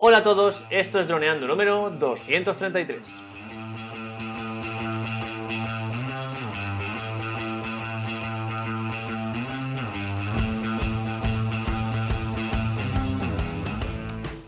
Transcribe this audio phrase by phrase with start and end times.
[0.00, 3.16] Hola a todos, esto es Droneando número 233.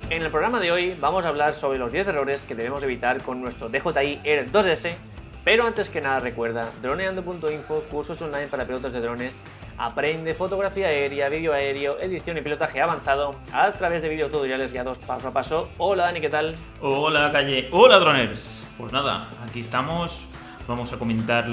[0.08, 3.20] En el programa de hoy vamos a hablar sobre los 10 errores que debemos evitar
[3.24, 4.94] con nuestro DJI Air 2S,
[5.42, 9.42] pero antes que nada recuerda, droneando.info, cursos online para pilotos de drones,
[9.80, 15.28] aprende fotografía aérea, vídeo aéreo, edición y pilotaje avanzado a través de videotutoriales guiados paso
[15.28, 15.70] a paso.
[15.78, 16.54] Hola Dani, ¿qué tal?
[16.82, 18.62] Hola Calle, hola droners.
[18.76, 20.26] Pues nada, aquí estamos,
[20.68, 21.46] vamos a comentar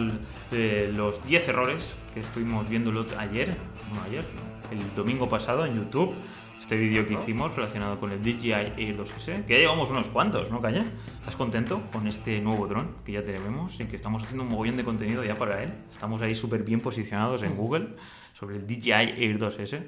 [0.51, 3.55] eh, los 10 errores que estuvimos viéndolo ayer,
[3.93, 6.13] no ayer, no, el domingo pasado en YouTube
[6.59, 10.51] este vídeo que hicimos relacionado con el DJI Air 2S, que ya llevamos unos cuantos,
[10.51, 10.79] ¿no, Calle?
[11.19, 14.75] ¿Estás contento con este nuevo dron que ya tenemos y que estamos haciendo un mogollón
[14.75, 15.73] de contenido ya para él?
[15.89, 17.89] Estamos ahí súper bien posicionados en Google
[18.37, 19.83] sobre el DJI Air 2S.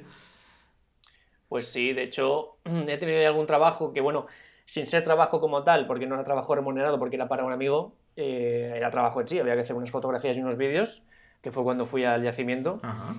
[1.48, 4.26] Pues sí, de hecho, he tenido algún trabajo que, bueno,
[4.66, 7.94] sin ser trabajo como tal, porque no era trabajo remunerado, porque era para un amigo,
[8.16, 11.04] eh, era trabajo en sí, había que hacer unas fotografías y unos vídeos,
[11.42, 12.80] que fue cuando fui al yacimiento.
[12.82, 13.16] Ajá.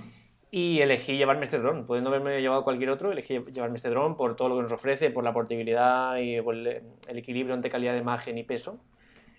[0.52, 1.86] Y elegí llevarme este dron.
[1.86, 5.10] Pudiendo haberme llevado cualquier otro, elegí llevarme este dron por todo lo que nos ofrece,
[5.10, 8.80] por la portabilidad y por el, el equilibrio entre calidad de imagen y peso.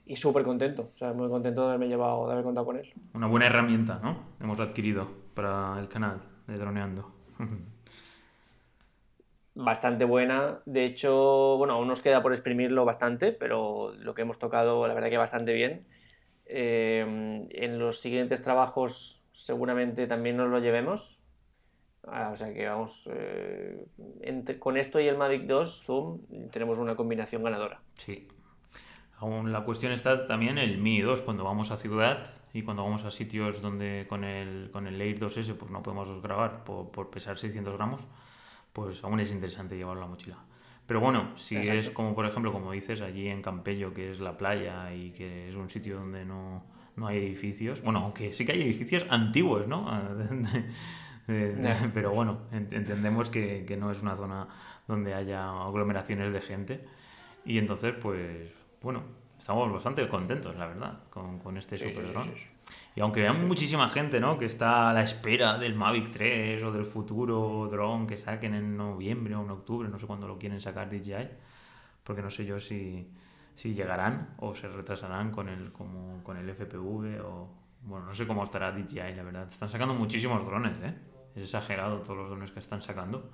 [0.05, 0.89] Y súper contento.
[0.94, 2.94] O sea, muy contento de haberme llevado, de haber contado con él.
[3.13, 4.23] Una buena herramienta, ¿no?
[4.39, 7.11] Hemos adquirido para el canal de Droneando.
[9.53, 10.59] Bastante buena.
[10.65, 14.93] De hecho, bueno, aún nos queda por exprimirlo bastante, pero lo que hemos tocado, la
[14.93, 15.85] verdad que bastante bien.
[16.45, 21.23] Eh, en los siguientes trabajos seguramente también nos lo llevemos.
[22.07, 23.85] Ah, o sea que vamos, eh,
[24.21, 27.81] entre- con esto y el Mavic 2 Zoom tenemos una combinación ganadora.
[27.95, 28.27] Sí.
[29.22, 33.05] Aún la cuestión está también el Mini 2 cuando vamos a ciudad y cuando vamos
[33.05, 37.09] a sitios donde con el, con el Air 2S pues no podemos grabar por, por
[37.09, 38.02] pesar 600 gramos,
[38.73, 40.38] pues aún es interesante llevarlo en la mochila.
[40.88, 41.80] Pero bueno, si Exacto.
[41.80, 45.50] es como por ejemplo, como dices, allí en Campello, que es la playa y que
[45.50, 46.63] es un sitio donde no,
[46.95, 49.88] no hay edificios, bueno, aunque sí que hay edificios antiguos, ¿no?
[51.94, 54.47] Pero bueno, ent- entendemos que, que no es una zona
[54.88, 56.85] donde haya aglomeraciones de gente.
[57.45, 58.51] Y entonces, pues,
[58.81, 59.03] bueno,
[59.41, 62.24] estamos bastante contentos, la verdad, con, con este Sí, super sí, dron.
[62.25, 62.46] sí, sí.
[62.96, 64.38] Y aunque hay muchísima gente, ¿no?
[64.38, 68.78] Que está a la espera del Mavic 3 o del futuro dron que saquen en
[68.78, 71.28] noviembre o en octubre, no sé cuándo lo quieren sacar DJI,
[72.03, 73.09] porque no sé yo si,
[73.56, 77.50] si llegarán o se retrasarán con el, como, con el FPV o...
[77.84, 79.47] Bueno, no sé cómo estará DJI, la verdad.
[79.47, 80.94] Están sacando muchísimos drones, ¿eh?
[81.35, 83.31] Es exagerado todos los drones que están sacando.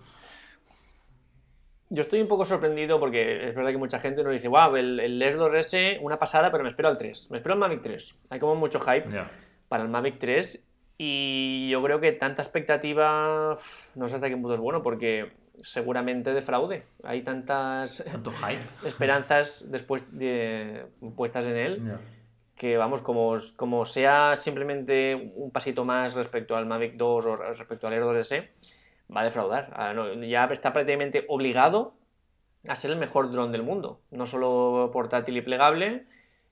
[1.90, 5.00] Yo estoy un poco sorprendido porque es verdad que mucha gente nos dice, wow, el,
[5.00, 7.32] el Les 2S, una pasada, pero me espero al 3.
[7.32, 8.16] Me espero al Mavic 3.
[8.30, 9.32] Hay como mucho hype Ya.
[9.70, 10.66] para el Mavic 3
[10.98, 13.56] y yo creo que tanta expectativa
[13.96, 15.32] no sé hasta qué punto es bueno porque
[15.62, 16.84] seguramente defraude.
[17.04, 18.88] Hay tantas Tanto hype.
[18.88, 22.00] esperanzas después de, puestas en él Ya.
[22.56, 27.88] que vamos, como, como sea simplemente un pasito más respecto al Mavic 2 o respecto
[27.88, 28.48] al Air 2S,
[29.14, 29.72] va a defraudar.
[29.74, 31.96] Ah, no, ya está prácticamente obligado
[32.68, 34.02] a ser el mejor dron del mundo.
[34.12, 36.06] No solo portátil y plegable,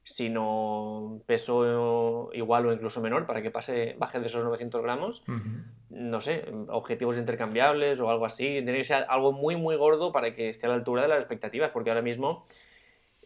[0.04, 5.24] sino peso igual o incluso menor para que pase, baje de esos 900 gramos.
[5.90, 8.46] No sé, objetivos intercambiables o algo así.
[8.46, 11.20] Tiene que ser algo muy, muy gordo para que esté a la altura de las
[11.20, 12.46] expectativas, porque ahora mismo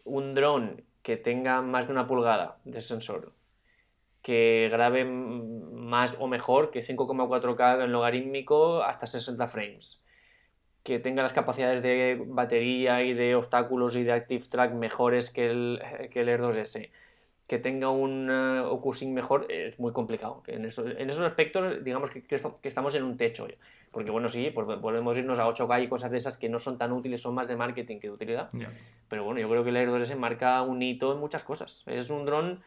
[0.04, 3.32] un dron que tenga más de una pulgada de sensor,
[4.22, 5.42] que grabe m-
[5.72, 10.02] más o mejor que 5,4K en logarítmico hasta 60 frames,
[10.82, 15.50] que tenga las capacidades de batería y de obstáculos y de Active Track mejores que
[15.50, 16.90] el, que el Air 2S,
[17.46, 20.42] que tenga un OcuSync mejor, es muy complicado.
[20.44, 23.48] Que en, eso- en esos aspectos, digamos que, que estamos en un techo.
[23.90, 26.78] Porque bueno, sí, pues podemos irnos a 8K y cosas de esas que no son
[26.78, 28.50] tan útiles, son más de marketing que de utilidad.
[29.08, 31.82] Pero bueno, yo creo que el Air 2S marca un hito en muchas cosas.
[31.86, 32.62] Es un dron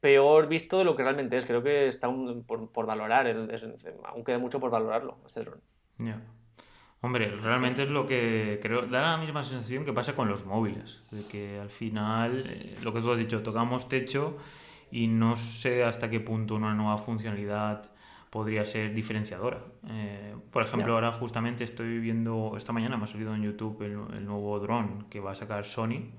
[0.00, 1.44] peor visto de lo que realmente es.
[1.46, 3.26] Creo que está un- por, por valorar.
[3.26, 3.64] el- es-
[4.04, 5.60] aún queda mucho por valorarlo, este dron.
[7.02, 11.02] Hombre, realmente es lo que creo, da la misma sensación que pasa con los móviles,
[11.10, 14.36] de que al final, eh, lo que tú has dicho, tocamos techo
[14.90, 17.90] y no sé hasta qué punto una nueva funcionalidad
[18.28, 19.62] podría ser diferenciadora.
[19.88, 23.92] Eh, por ejemplo, ahora justamente estoy viendo, esta mañana me ha salido en YouTube el,
[24.18, 26.10] el nuevo dron que va a sacar Sony.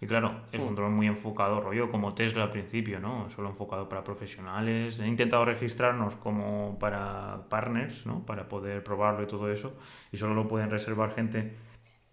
[0.00, 0.76] Y claro, es un Mm.
[0.76, 3.28] dron muy enfocado, rollo como Tesla al principio, ¿no?
[3.30, 5.00] Solo enfocado para profesionales.
[5.00, 8.24] He intentado registrarnos como para partners, ¿no?
[8.24, 9.76] Para poder probarlo y todo eso.
[10.12, 11.56] Y solo lo pueden reservar gente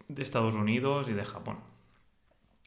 [0.07, 1.57] de Estados Unidos y de Japón.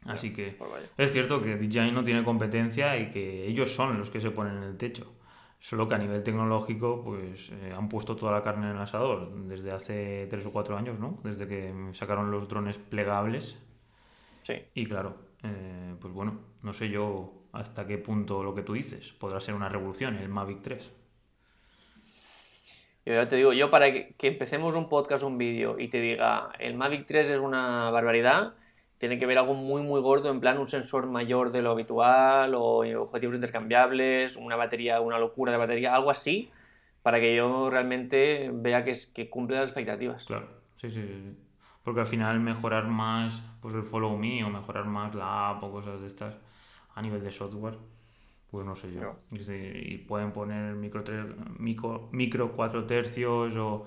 [0.07, 0.57] Así que
[0.97, 4.31] Pues es cierto que DJI no tiene competencia y que ellos son los que se
[4.31, 5.13] ponen en el techo.
[5.61, 9.35] Solo que a nivel tecnológico, pues eh, han puesto toda la carne en el asador
[9.49, 11.19] desde hace tres o cuatro años, ¿no?
[11.25, 13.59] Desde que sacaron los drones plegables.
[14.49, 14.55] Sí.
[14.73, 19.13] Y claro, eh, pues bueno, no sé yo hasta qué punto lo que tú dices
[19.13, 20.91] podrá ser una revolución, el Mavic 3.
[23.05, 25.89] Yo ya te digo, yo para que, que empecemos un podcast o un vídeo y
[25.89, 28.55] te diga el Mavic 3 es una barbaridad,
[28.97, 32.55] tiene que ver algo muy muy gordo, en plan un sensor mayor de lo habitual
[32.55, 36.51] o objetivos intercambiables, una batería, una locura de batería, algo así,
[37.03, 40.25] para que yo realmente vea que, es, que cumple las expectativas.
[40.25, 41.48] Claro, sí, sí, sí.
[41.83, 45.71] Porque al final mejorar más pues el Follow Me o mejorar más la app o
[45.73, 46.37] cosas de estas
[46.95, 47.79] a nivel de software,
[48.51, 49.01] pues no sé yo.
[49.01, 49.17] No.
[49.31, 51.03] Y pueden poner micro,
[51.59, 53.87] micro, micro 4 tercios o,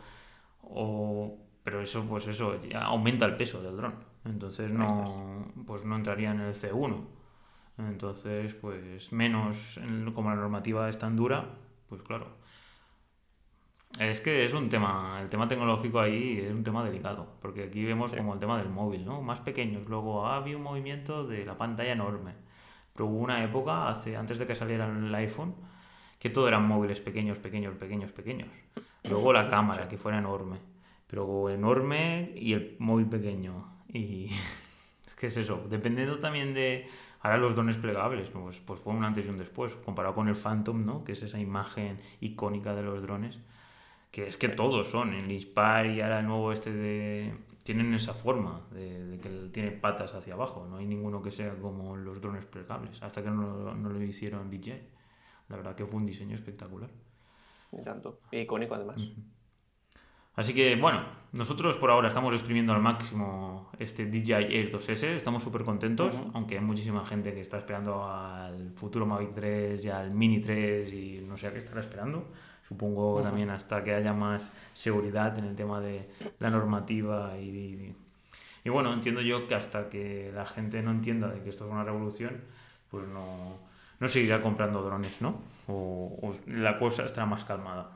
[0.64, 3.94] o- Pero eso, pues eso, aumenta el peso del dron.
[4.26, 7.06] Entonces no, pues no entraría en el C1.
[7.78, 11.46] Entonces, pues menos, en- como la normativa es tan dura,
[11.90, 12.28] pues claro.
[14.00, 17.84] Es que es un tema, el tema tecnológico ahí es un tema delicado, porque aquí
[17.84, 18.18] vemos Sí.
[18.18, 19.22] como el tema del móvil, ¿no?
[19.22, 22.34] Más pequeños, luego ha habido un movimiento de la pantalla enorme,
[22.94, 25.56] pero hubo una época, hace, antes de que saliera el iPhone,
[26.20, 28.50] que todo eran móviles pequeños, pequeños, pequeños, pequeños.
[29.04, 30.58] Luego la cámara, que fuera enorme,
[31.08, 33.84] pero enorme y el móvil pequeño.
[33.90, 34.28] Y
[35.06, 36.88] es que es eso, dependiendo también de...
[37.24, 40.36] Ahora los drones plegables, pues, pues fue un antes y un después, comparado con el
[40.36, 41.04] Phantom, ¿no?
[41.04, 43.38] Que es esa imagen icónica de los drones
[44.12, 47.34] que es que todos son, el Inspire y ahora el nuevo este de...
[47.64, 51.56] tienen esa forma de, de que tiene patas hacia abajo, no hay ninguno que sea
[51.56, 54.74] como los drones plegables, hasta que no, no lo hicieron DJI.
[55.48, 56.90] La verdad que fue un diseño espectacular.
[57.72, 58.20] Y tanto.
[58.32, 58.98] Y icónico además.
[60.36, 61.04] Así que bueno,
[61.34, 66.58] nosotros por ahora estamos exprimiendo al máximo este DJI Air 2S, estamos súper contentos, aunque
[66.58, 71.26] hay muchísima gente que está esperando al futuro Mavic 3 y al Mini 3 y
[71.28, 72.30] no sé a qué estará esperando.
[72.72, 73.24] Supongo Ujú.
[73.24, 76.08] también hasta que haya más seguridad en el tema de
[76.40, 77.96] la normativa y, y-
[78.64, 81.72] y bueno, entiendo yo que hasta que la gente no entienda de que esto es
[81.72, 82.40] una revolución,
[82.90, 83.58] pues no,
[84.00, 85.42] no seguirá comprando drones, ¿no?
[85.68, 87.92] O, o la cosa estará más calmada.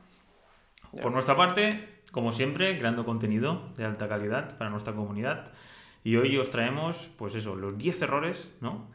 [0.92, 1.02] Ya.
[1.04, 5.54] Por nuestra parte, como siempre, creando contenido de alta calidad para nuestra comunidad.
[6.04, 8.88] Y hoy os traemos, pues eso, los 10 errores, ¿no?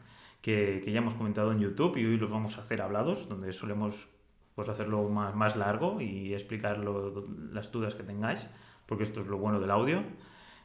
[0.43, 3.51] Que, que ya hemos comentado en YouTube y hoy los vamos a hacer hablados, donde
[3.53, 4.07] solemos
[4.65, 8.47] pues, hacerlo más, más largo y explicar lo- las dudas que tengáis,
[8.85, 10.03] porque esto es lo bueno del audio.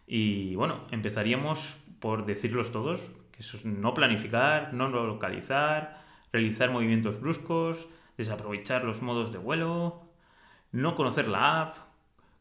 [0.06, 3.00] Y bueno, empezaríamos por decirlos todos,
[3.32, 10.02] que eso es no planificar, no localizar, realizar movimientos bruscos, desaprovechar los modos de vuelo,
[10.72, 11.76] no conocer la app,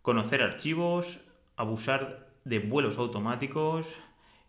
[0.01, 1.19] conocer archivos,
[1.55, 3.95] abusar de vuelos automáticos,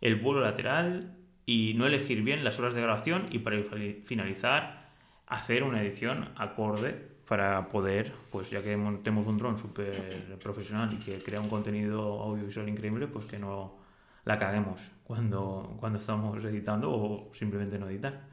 [0.01, 1.15] el vuelo lateral
[1.45, 3.57] y no elegir bien las horas de grabación y para
[4.03, 4.86] finalizar
[5.27, 10.97] hacer una edición acorde para poder, pues ya que montemos un dron súper profesional y
[10.97, 13.77] que crea un contenido audiovisual increíble, pues que no
[14.23, 18.27] la caguemos cuando, cuando estamos editando o simplemente no editar.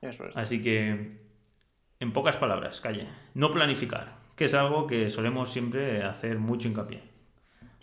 [0.00, 0.36] Eso es.
[0.36, 1.20] Así que,
[2.00, 7.02] en pocas palabras, calle, no planificar, que es algo que solemos siempre hacer mucho hincapié.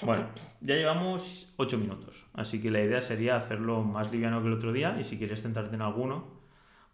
[0.01, 0.29] Bueno,
[0.61, 4.71] ya llevamos 8 minutos, así que la idea sería hacerlo más liviano que el otro
[4.71, 6.38] día y si quieres centrarte en alguno,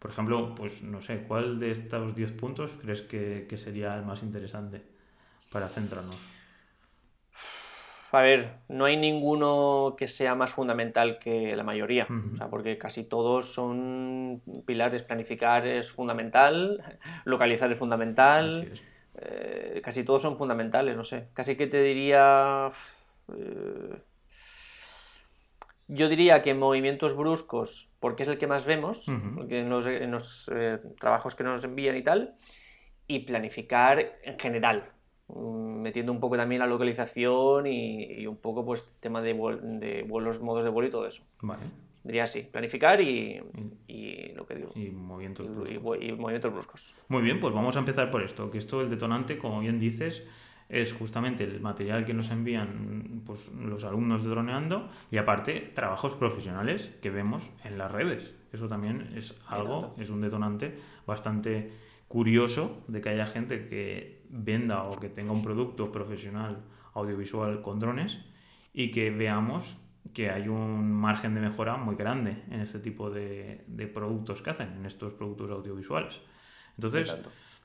[0.05, 4.05] por ejemplo, pues no sé, ¿cuál de estos 10 puntos crees que, que sería el
[4.05, 4.83] más interesante
[5.49, 6.21] para centrarnos?
[8.11, 12.77] A ver, no hay ninguno que sea más fundamental que la mayoría, o sea, porque
[12.77, 15.03] casi todos son pilares.
[15.03, 16.81] Planificar es fundamental,
[17.25, 18.85] localizar es fundamental, es.
[19.15, 21.29] eh, casi todos son fundamentales, no sé.
[21.33, 22.69] Casi que te diría...
[23.33, 24.01] eh,
[25.87, 29.35] yo diría que movimientos bruscos, porque es el que más vemos, Ujú.
[29.35, 32.35] porque en los, en los, eh, trabajos que nos envían y tal,
[33.07, 34.91] y planificar en general,
[35.27, 39.79] mm, metiendo un poco también la localización y, y un poco pues tema de, vuel-
[39.79, 41.23] de vuelos, modos de vuelo y todo eso.
[41.41, 41.63] Vale,
[42.03, 43.41] Diría así, planificar y,
[43.87, 45.97] y lo que digo, y movimientos y, bruscos.
[46.01, 46.95] y y movimientos bruscos.
[47.07, 50.27] Muy bien, pues vamos a empezar por esto, que esto el detonante, como bien dices,
[50.69, 56.15] es justamente el material que nos envían pues, los alumnos de Droneando y aparte trabajos
[56.15, 58.33] profesionales que vemos en las redes.
[58.51, 61.71] Eso también es algo, es un detonante bastante
[62.07, 67.79] curioso de que haya gente que venda o que tenga un producto profesional audiovisual con
[67.79, 68.19] drones
[68.73, 69.77] y que veamos
[70.13, 74.51] que hay un margen de mejora muy grande en este tipo de, de productos que
[74.51, 76.21] hacen, en estos productos audiovisuales.
[76.77, 77.15] Entonces,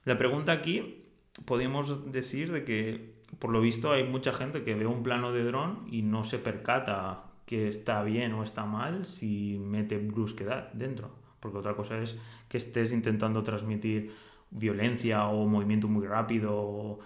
[0.05, 1.05] la pregunta aquí,
[1.45, 5.45] podríamos decir de que, por lo visto, hay mucha gente que ve un plano de
[5.45, 11.11] dron y no se percata que está bien o está mal si mete brusquedad dentro.
[11.41, 12.19] Porque otra cosa es
[12.49, 14.15] que estés intentando transmitir
[14.51, 16.99] violencia o movimiento muy rápido,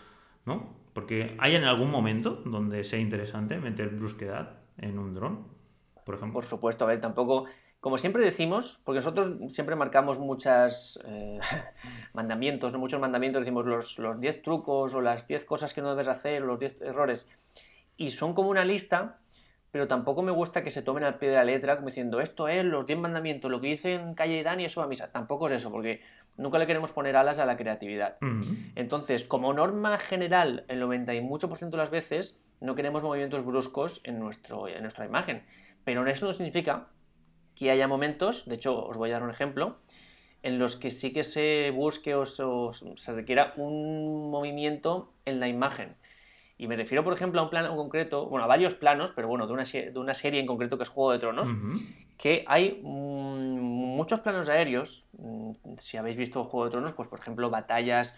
[0.45, 0.75] ¿no?
[0.93, 5.47] Porque hay en algún momento donde sea interesante meter brusquedad en un dron,
[6.05, 6.35] por ejemplo.
[6.35, 7.47] Por supuesto, a ver, tampoco,
[7.85, 11.39] como siempre decimos, porque nosotros siempre marcamos muchos eh,
[12.15, 12.79] mandamientos, ¿no?
[12.79, 16.41] muchos mandamientos, decimos los, los 10 trucos o las 10 cosas que no debes hacer,
[16.41, 17.29] los 10 errores,
[17.99, 19.19] y son como una lista,
[19.71, 22.49] pero tampoco me gusta que se tomen al pie de la letra como diciendo esto
[22.49, 25.13] es los 10 mandamientos, lo que dicen Calle y Dani, eso a misa.
[25.13, 26.01] Tampoco es eso, porque
[26.39, 28.17] nunca le queremos poner alas a la creatividad.
[28.77, 33.03] Entonces, como norma general, el 90 y mucho por ciento de las veces no queremos
[33.03, 35.43] movimientos bruscos en, nuestro, en nuestra imagen.
[35.85, 36.87] Pero eso no significa
[37.55, 39.77] que haya momentos, de hecho os voy a dar un ejemplo,
[40.43, 45.97] en los que sí que se busque o, se requiera un movimiento en la imagen.
[46.59, 49.47] Y me refiero, por ejemplo, a un plano concreto, bueno, a varios planos, pero bueno,
[49.47, 51.49] de una, de una serie en concreto que es Juego de Tronos,
[52.19, 53.59] que hay mm,
[53.97, 55.07] muchos planos aéreos.
[55.19, 58.15] Mm, si habéis visto Juego de Tronos, pues por ejemplo, batallas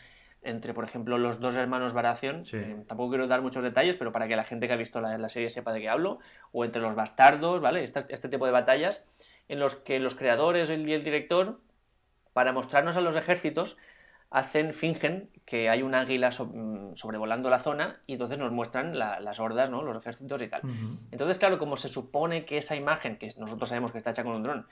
[0.47, 2.45] entre, por ejemplo, los dos hermanos Baratheon.
[2.53, 5.29] Eh, tampoco quiero dar muchos detalles, pero para que la gente que ha visto la,
[5.29, 6.21] serie sepa de qué hablo.
[6.53, 7.85] O entre los bastardos, ¿vale?
[7.85, 9.05] Este, este, tipo de batallas
[9.49, 11.61] en los que los creadores y el director,
[12.33, 13.77] para mostrarnos a los ejércitos,
[14.31, 19.41] hacen, fingen que hay un águila mm, sobrevolando la zona y entonces nos muestran las
[19.41, 19.83] hordas, ¿no?
[19.83, 20.63] los ejércitos y tal.
[21.11, 24.35] Entonces, claro, como se supone que esa imagen, que nosotros sabemos que está hecha con
[24.35, 24.67] un dron,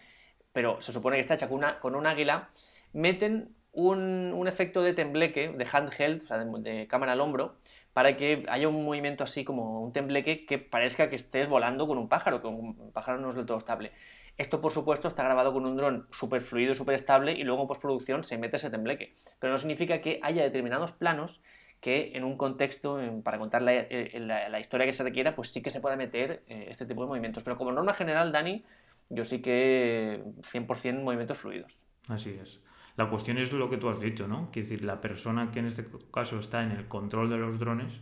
[0.52, 2.50] pero se supone que está hecha con, una, con un águila,
[2.92, 7.56] meten un, efecto de tembleque, de handheld, o sea, de, cámara al hombro,
[7.92, 11.98] para que haya un movimiento así como un tembleque que parezca que estés volando con
[11.98, 13.92] un pájaro, que un pájaro no es del todo estable.
[14.36, 17.62] Esto, por supuesto, está grabado con un dron súper fluido y súper estable y luego
[17.62, 19.12] en postproducción se mete ese tembleque.
[19.38, 21.40] Pero no significa que haya determinados planos
[21.80, 25.70] que en un contexto, para contar eh, la, historia que se requiera, pues sí que
[25.70, 27.44] se pueda meter eh, este tipo de movimientos.
[27.44, 28.64] Pero como norma general, Dani,
[29.08, 31.84] yo sí que 100% movimientos fluidos.
[32.08, 32.58] Así es.
[32.96, 34.50] La cuestión es lo que tú has dicho, ¿no?
[34.50, 37.58] Que es decir, la persona que en este caso está en el control de los
[37.58, 38.00] drones,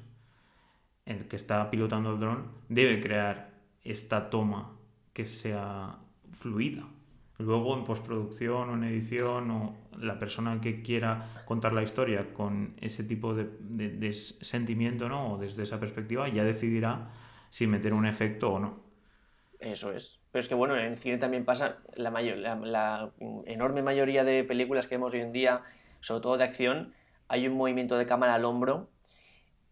[1.06, 4.72] el que está pilotando el dron, debe crear esta toma
[5.12, 5.98] que sea
[6.32, 6.86] fluida.
[7.38, 12.74] Luego en postproducción o en edición o la persona que quiera contar la historia con
[12.80, 15.32] ese tipo de, sentimiento ¿no?
[15.32, 17.10] o desde esa perspectiva ya decidirá
[17.50, 18.81] si meter un efecto o no.
[19.62, 20.20] Eso es.
[20.32, 23.10] Pero es que bueno, en cine también pasa la,
[23.46, 25.62] enorme mayoría de películas que vemos hoy en día,
[26.00, 26.94] sobre todo de acción,
[27.28, 28.88] hay un movimiento de cámara al hombro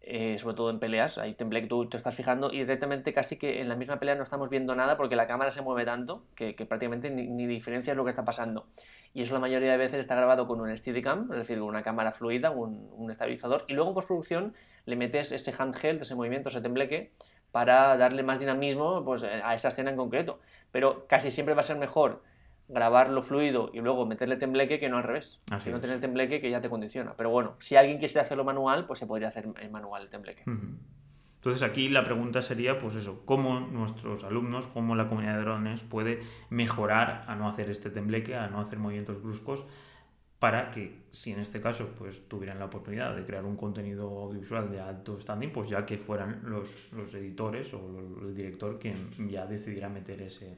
[0.03, 3.61] eh, sobre todo en peleas, hay template tú te estás fijando y directamente casi que
[3.61, 6.53] en la misma pelea no estamos viendo nada porque la cámara se mueve tanto que,
[6.53, 8.65] prácticamente ni, ni, diferencia lo que está pasando.
[9.13, 11.83] Y eso la mayoría de veces está grabado con un Steadicam, es decir, con una
[11.83, 14.53] cámara fluida, un, estabilizador, y luego en postproducción
[14.85, 17.11] le metes ese handheld, ese movimiento, ese tembleque,
[17.51, 20.39] para darle más dinamismo pues, a esa escena en concreto.
[20.71, 22.21] Pero casi siempre va a ser mejor
[22.69, 25.39] grabarlo fluido y luego meterle tembleque que no al revés.
[25.51, 27.13] Así no tener tembleque que ya te condiciona.
[27.17, 30.43] Pero bueno, si alguien quisiera hacerlo manual, pues se podría hacer en manual el tembleque.
[31.41, 35.81] Entonces aquí la pregunta sería, pues eso, ¿cómo nuestros alumnos, cómo la comunidad de drones
[35.81, 39.65] puede mejorar a no hacer este tembleque, a no hacer movimientos bruscos,
[40.41, 44.71] para que, si en este caso pues tuvieran la oportunidad de crear un contenido audiovisual
[44.71, 49.45] de alto standing, pues ya que fueran los, los editores o el director quien ya
[49.45, 50.57] decidiera meter ese,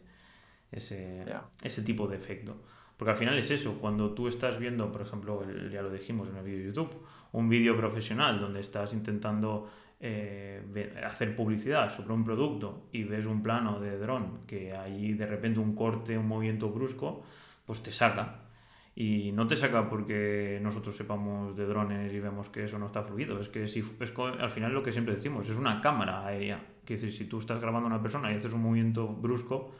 [0.71, 1.25] ese,
[1.61, 2.55] ese tipo de efecto.
[2.95, 6.37] Porque al final es eso, cuando tú estás viendo, por ejemplo, ya lo dijimos en
[6.37, 6.95] el vídeo de YouTube,
[7.33, 13.43] un vídeo profesional donde estás intentando eh, hacer publicidad sobre un producto y ves un
[13.43, 17.21] plano de dron que hay de repente un corte, un movimiento brusco,
[17.65, 18.42] pues te saca.
[18.95, 23.01] Y no te saca porque nosotros sepamos de drones y vemos que eso no está
[23.01, 23.39] fluido.
[23.39, 26.63] Es que si, es al final lo que siempre decimos, es una cámara aérea.
[26.85, 29.71] Que decir, si tú estás grabando a una persona y haces un movimiento brusco,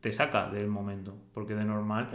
[0.00, 2.08] te saca del momento, porque de normal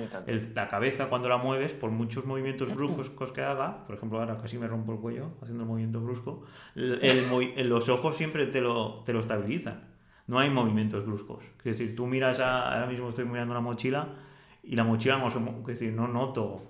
[0.55, 4.57] la cabeza cuando la mueves, por muchos movimientos bruscos que haga, por ejemplo ahora casi
[4.57, 6.43] me rompo el cuello haciendo un movimiento brusco,
[6.75, 7.29] el,
[7.69, 9.81] los ojos siempre te lo, te lo estabilizan,
[10.27, 11.43] no hay movimientos bruscos.
[11.59, 14.15] Es decir, tú miras, ahora mismo estoy mirando una mochila
[14.63, 16.63] y la mochila no, es decir, no noto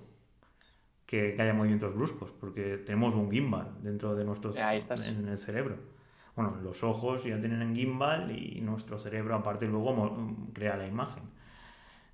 [1.06, 5.94] que, haya movimientos bruscos, porque tenemos un gimbal dentro de nuestro en el cerebro
[6.36, 11.22] bueno, los ojos ya tienen en gimbal y nuestro cerebro aparte luego crea la imagen.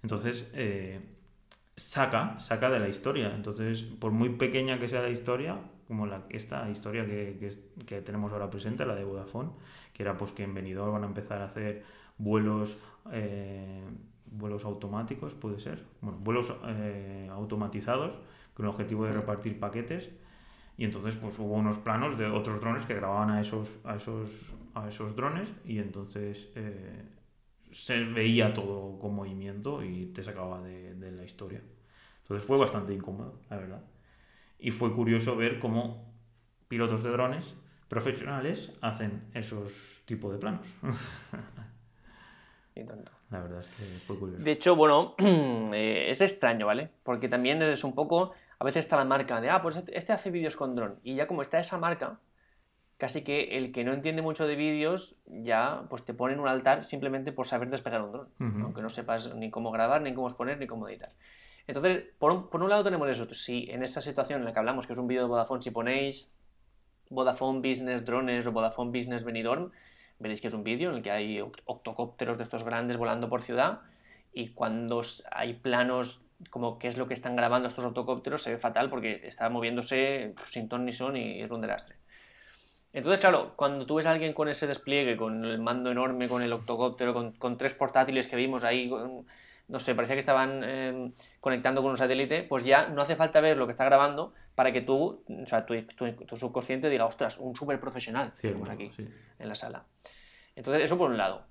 [0.02, 1.00] Entonces, eh,
[1.76, 3.34] saca, saca de la historia.
[3.34, 5.58] Entonces, por muy pequeña que sea la historia,
[5.88, 7.50] como la, esta historia que,
[7.86, 9.50] que, tenemos ahora presente, la de Vodafone,
[9.92, 11.82] que era pues que en Benidorm van a empezar a hacer
[12.18, 12.80] vuelos,
[13.12, 13.82] eh,
[14.30, 18.18] vuelos automáticos, puede ser, bueno, vuelos eh, automatizados
[18.54, 20.10] con el objetivo de repartir paquetes
[20.76, 24.54] y entonces pues hubo unos planos de otros drones que grababan a esos, a esos,
[24.74, 27.02] a esos drones y entonces eh,
[27.70, 31.60] se veía todo con movimiento y te sacaba de, la historia.
[32.22, 33.84] Entonces fue bastante incómodo, la verdad.
[34.58, 36.14] Y fue curioso ver cómo
[36.68, 37.54] pilotos de drones
[37.88, 40.66] profesionales hacen esos tipos de planos.
[42.72, 43.19] Y tanto.
[43.30, 44.42] La verdad es que fue curioso.
[44.42, 45.14] De hecho, bueno,
[45.72, 46.90] eh, es extraño, ¿vale?
[47.02, 50.12] Porque también es un poco, a veces está la marca de, ah, pues este, este
[50.12, 50.98] hace vídeos con dron.
[51.04, 52.18] Y ya como está esa marca,
[53.00, 56.48] casi que el que no entiende mucho de vídeos ya pues te pone en un
[56.48, 58.28] altar simplemente por saber despegar un dron,
[58.62, 61.10] aunque no sepas ni cómo grabar, ni cómo exponer, ni cómo editar.
[61.66, 64.58] Entonces, por un, por un, lado tenemos eso, si en esa situación en la que
[64.58, 66.30] hablamos, que es un vídeo de Vodafone, si ponéis
[67.08, 69.70] Vodafone Business Drones o Vodafone Business Benidorm,
[70.20, 73.42] veréis que es un vídeo en el que hay octocópteros de estos grandes volando por
[73.42, 73.80] ciudad
[74.32, 78.58] y cuando hay planos como qué es lo que están grabando estos octocópteros se ve
[78.58, 81.96] fatal porque está moviéndose sin ton ni son y es un desastre.
[82.92, 86.42] Entonces, claro, cuando tú ves a alguien con ese despliegue, con el mando enorme, con
[86.42, 88.90] el octocóptero, con, tres portátiles que vimos ahí,
[89.70, 93.40] no sé, parecía que estaban em, conectando con un satélite, pues ya no hace falta
[93.40, 95.74] ver lo que está grabando para que tú, o sea, tu,
[96.36, 98.90] subconsciente diga, ostras, un súper profesional tenemos aquí
[99.38, 99.84] en la sala.
[100.56, 101.44] Entonces, eso por un lado.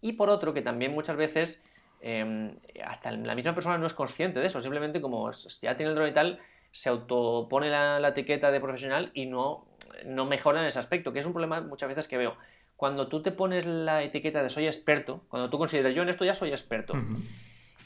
[0.00, 1.62] Y por otro, que también muchas veces
[2.00, 5.30] em, hasta la misma persona no es consciente de eso, simplemente como
[5.60, 6.38] ya tiene el drone y tal,
[6.70, 9.66] se autopone la, la etiqueta de profesional y no
[10.04, 12.36] no mejora en ese aspecto, que es un problema muchas veces que veo.
[12.80, 16.24] Cuando tú te pones la etiqueta de soy experto, cuando tú consideras yo en esto
[16.24, 16.94] ya soy experto,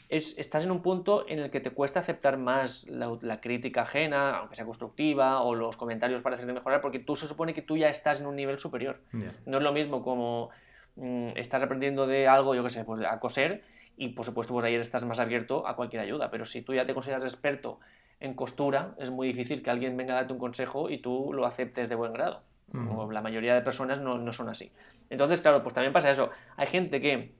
[0.07, 4.55] estás en un punto en el que te cuesta aceptar más la, crítica ajena, aunque
[4.55, 7.89] sea constructiva, o los comentarios para hacerte mejorar, porque tú se supone que tú ya
[7.89, 9.01] estás en un nivel superior.
[9.45, 10.51] No es lo mismo como
[10.95, 13.65] mm, estás aprendiendo de algo, yo qué sé, pues a coser,
[13.97, 16.85] y por supuesto pues ahí estás más abierto a cualquier ayuda, pero si tú ya
[16.85, 17.81] te consideras experto
[18.21, 21.45] en costura es muy difícil que alguien venga a darte un consejo y tú lo
[21.45, 22.43] aceptes de buen grado.
[22.73, 24.71] La mayoría de personas no, no, son así.
[25.09, 26.31] Entonces, claro, pues también pasa eso.
[26.57, 27.33] Hay gente que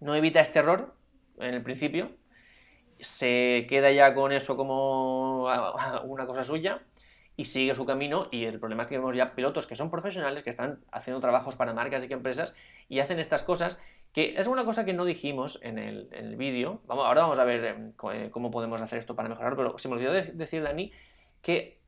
[0.00, 0.94] no evita este error
[1.38, 2.10] en el principio,
[2.98, 5.44] se queda ya con eso como
[6.04, 6.82] una cosa suya
[7.36, 10.42] y sigue su camino y el problema es que vemos ya pilotos que son profesionales,
[10.42, 12.54] que están haciendo trabajos para marcas y empresas
[12.88, 13.78] y hacen estas cosas
[14.12, 16.80] que es una cosa que no dijimos en el, vídeo.
[16.86, 19.88] Vamos, ahora vamos a ver em, eh, cómo podemos hacer esto para mejorar, pero se
[19.88, 20.92] me olvidó decir, Dani,
[21.42, 21.80] que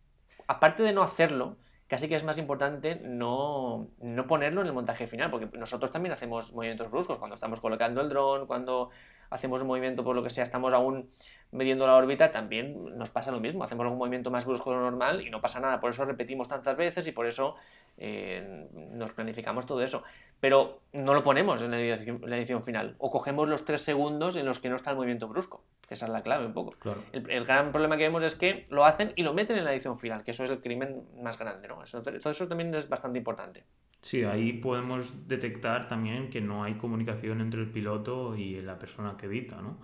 [0.49, 1.57] aparte de no hacerlo,
[1.89, 6.13] casi que es más importante no, no, ponerlo en el montaje final, porque nosotros también
[6.13, 8.91] hacemos movimientos bruscos cuando estamos colocando el dron, cuando
[9.31, 11.09] hacemos un movimiento por lo que sea, estamos aún
[11.51, 14.83] midiendo la órbita, también nos pasa lo mismo, hacemos algún movimiento más brusco de lo
[14.83, 17.57] normal y no pasa nada, por eso repetimos tantas veces y por eso
[17.99, 20.03] eh, nos planificamos todo eso.
[20.41, 22.95] Pero no lo ponemos en la, edición, final.
[22.99, 25.63] O cogemos los tres segundos en los que no está el movimiento brusco.
[25.89, 26.75] Esa es la clave un poco.
[27.13, 29.99] El, gran problema que vemos es que lo hacen y lo meten en la edición
[29.99, 31.69] final, que eso es el crimen más grande.
[31.69, 31.83] ¿no?
[31.83, 33.65] Eso, todo eso también es bastante importante.
[34.03, 39.17] Sí, ahí podemos detectar también que no hay comunicación entre el piloto y la persona
[39.17, 39.79] que edita, ¿no?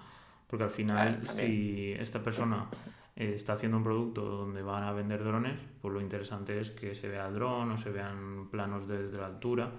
[0.46, 2.68] Porque al final, si esta persona
[3.16, 6.94] eh, está haciendo un producto donde van a vender drones, pues lo interesante es que
[6.94, 9.72] se vea el dron o se vean planos desde la altura.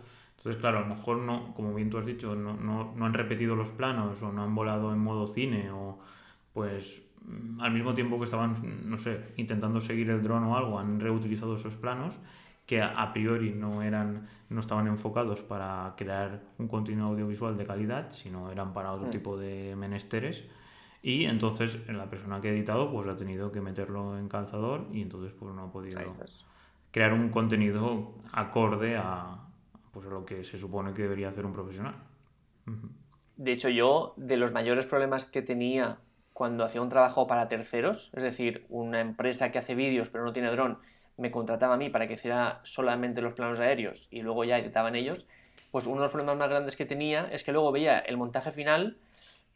[0.44, 3.14] Entonces, claro, a lo mejor no, como bien tú has dicho, no, no, no han
[3.14, 6.00] repetido los planos o no han volado en modo cine o
[6.52, 7.02] pues
[7.62, 8.54] al mismo tiempo que estaban,
[8.84, 12.20] no sé, intentando seguir el dron o algo, han reutilizado esos planos
[12.66, 18.12] que a priori no eran no estaban enfocados para crear un contenido audiovisual de calidad,
[18.12, 19.12] sino eran para otro mm.
[19.12, 20.44] tipo de menesteres
[21.02, 25.02] y entonces la persona que ha editado pues ha tenido que meterlo en calzador y
[25.02, 26.02] entonces pues no ha podido
[26.92, 29.43] crear un contenido acorde a,
[29.94, 31.96] pues, a lo que se supone que debería hacer un profesional.
[33.38, 36.00] De hecho, yo, de los mayores problemas que tenía
[36.34, 40.34] cuando hacía un trabajo para terceros, es decir, una empresa que hace vídeos pero no
[40.34, 40.80] tiene dron,
[41.18, 44.96] me contrataba a mí para que hiciera solamente los planos aéreos y luego ya editaban
[44.96, 45.28] ellos,
[45.72, 48.52] pues uno de los problemas más grandes que tenía es que luego veía el montaje
[48.52, 48.98] final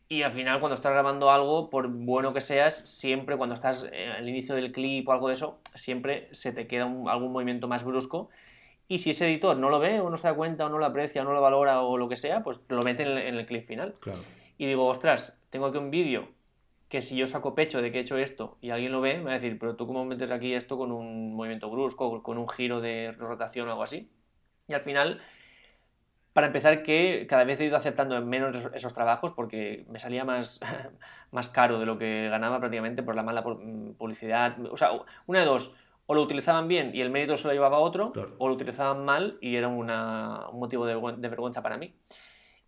[0.10, 4.10] y al final, cuando estás grabando algo, por bueno que seas, siempre cuando estás eh,
[4.18, 7.84] al inicio del clip o algo de eso, siempre se te queda algún movimiento más
[7.84, 8.30] brusco.
[8.88, 10.86] Y si ese editor no lo ve, o no se da cuenta, o no lo
[10.86, 13.68] aprecia, o no lo valora, o lo que sea, pues lo mete en el, clip
[13.68, 13.96] final.
[14.58, 16.30] Y digo, ostras, tengo aquí un vídeo
[16.88, 19.26] que si yo saco pecho de que he hecho esto y alguien lo ve, me
[19.26, 22.48] va a decir, pero tú cómo metes aquí esto con un movimiento brusco, con un
[22.48, 24.10] giro de rotación o algo así.
[24.70, 25.22] Y al final
[26.38, 30.60] para empezar, que cada vez he ido aceptando menos esos trabajos porque me salía más,
[31.32, 34.56] más caro de lo que ganaba prácticamente por la mala publicidad.
[34.70, 34.92] O sea,
[35.26, 35.74] una de dos,
[36.08, 39.06] o lo utilizaban bien y el mérito se lo llevaba a otro, o lo utilizaban
[39.06, 39.88] mal y era un
[40.58, 41.94] motivo de, de, vergüenza para mí.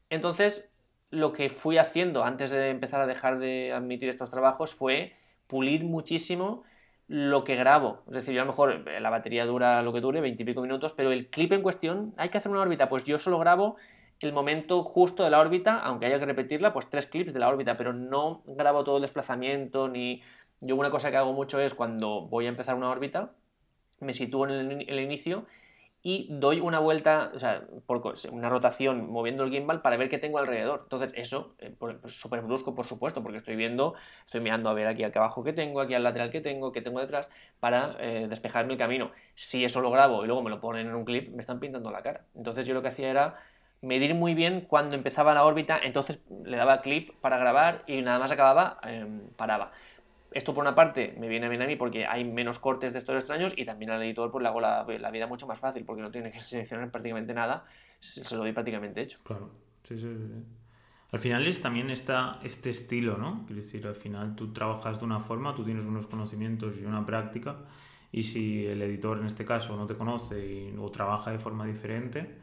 [0.10, 0.71] Entonces,
[1.10, 5.13] lo que fui haciendo antes de empezar a dejar de admitir estos trabajos fue
[5.47, 6.63] pulir muchísimo
[7.08, 8.04] lo que grabo.
[8.08, 10.93] Es decir, yo a lo mejor eh, la batería dura lo que dure, veintipico minutos,
[10.93, 13.78] pero el clip en cuestión, hay que hacer una órbita, pues yo solo grabo
[14.19, 17.47] el momento justo de la órbita, aunque haya que repetirla, pues tres clips de la
[17.47, 20.21] órbita, pero no grabo todo el desplazamiento ni
[20.62, 23.32] Yo una cosa que hago mucho es cuando voy a empezar una órbita,
[24.00, 25.45] me sitúo en el, inicio
[26.02, 27.65] y doy una vuelta, o sea,
[28.32, 30.82] una rotación moviendo el gimbal para ver qué tengo alrededor.
[30.84, 33.95] Entonces, eso, eh, pues, súper brusco, por supuesto, porque estoy viendo,
[34.26, 36.82] estoy mirando a ver aquí, aquí abajo qué tengo, aquí al lateral qué tengo, qué
[36.82, 39.12] tengo detrás, para eh, despejarme el camino.
[39.36, 41.91] Si eso lo grabo y luego me lo ponen en un clip, me están pintando
[41.91, 42.26] la cara.
[42.36, 43.38] Entonces, yo lo que hacía era
[43.82, 48.19] medir muy bien cuando empezaba la órbita, entonces le daba clip para grabar y nada
[48.19, 49.72] más acababa, em, paraba.
[50.32, 53.15] Esto por una parte me viene bien a mí porque hay menos cortes de estos
[53.15, 56.12] extraños y también al editor pues le hago la, vida mucho más fácil porque no
[56.12, 57.65] tiene que seleccionar prácticamente nada,
[58.00, 59.18] se, lo doy prácticamente hecho.
[59.24, 59.50] Claro,
[59.84, 60.44] sí, sí, sí.
[61.12, 63.44] Al final es también está este estilo, ¿no?
[63.48, 67.04] Quiero decir, al final tú trabajas de una forma, tú tienes unos conocimientos y una
[67.04, 67.58] práctica
[68.12, 72.38] y si el editor en este caso no te conoce o trabaja de forma diferente,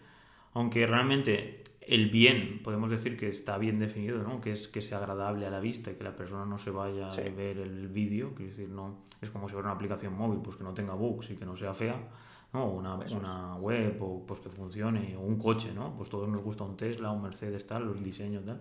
[0.55, 4.41] aunque realmente el bien, podemos decir que está bien definido, ¿no?
[4.41, 7.09] que es que sea agradable a la vista y que la persona no se vaya
[7.09, 10.57] a ver el vídeo, quiero decir, no, es como si fuera una aplicación móvil, pues
[10.57, 11.97] que no tenga bugs y que no sea fea,
[12.53, 12.71] ¿no?
[12.73, 15.95] una, una web o pues que funcione, o un coche, ¿no?
[15.97, 18.61] pues todos nos gusta un Tesla, un Mercedes, tal, los diseños, tal.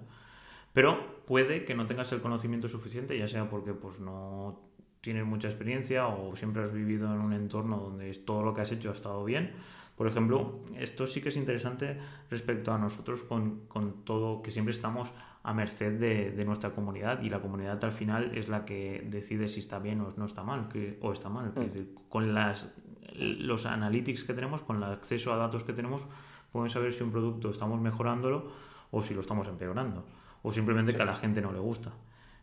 [0.71, 4.59] Pero puede que no tengas el conocimiento suficiente, ya sea porque pues no
[5.01, 8.71] tienes mucha experiencia o siempre has vivido en un entorno donde todo lo que has
[8.71, 9.53] hecho ha estado bien
[9.95, 11.97] por ejemplo, esto sí que es interesante
[12.29, 17.21] respecto a nosotros con, con todo, que siempre estamos a merced de, de, nuestra comunidad
[17.21, 20.43] y la comunidad al final es la que decide si está bien o no está
[20.43, 21.47] mal, que, o está mal.
[21.47, 21.61] Es mm.
[21.61, 22.73] decir, con las,
[23.13, 26.05] los analytics que tenemos, con el acceso a datos que tenemos,
[26.51, 28.51] podemos saber si un producto estamos mejorándolo
[28.91, 30.05] o si lo estamos empeorando,
[30.41, 31.93] o simplemente que a la gente no le gusta.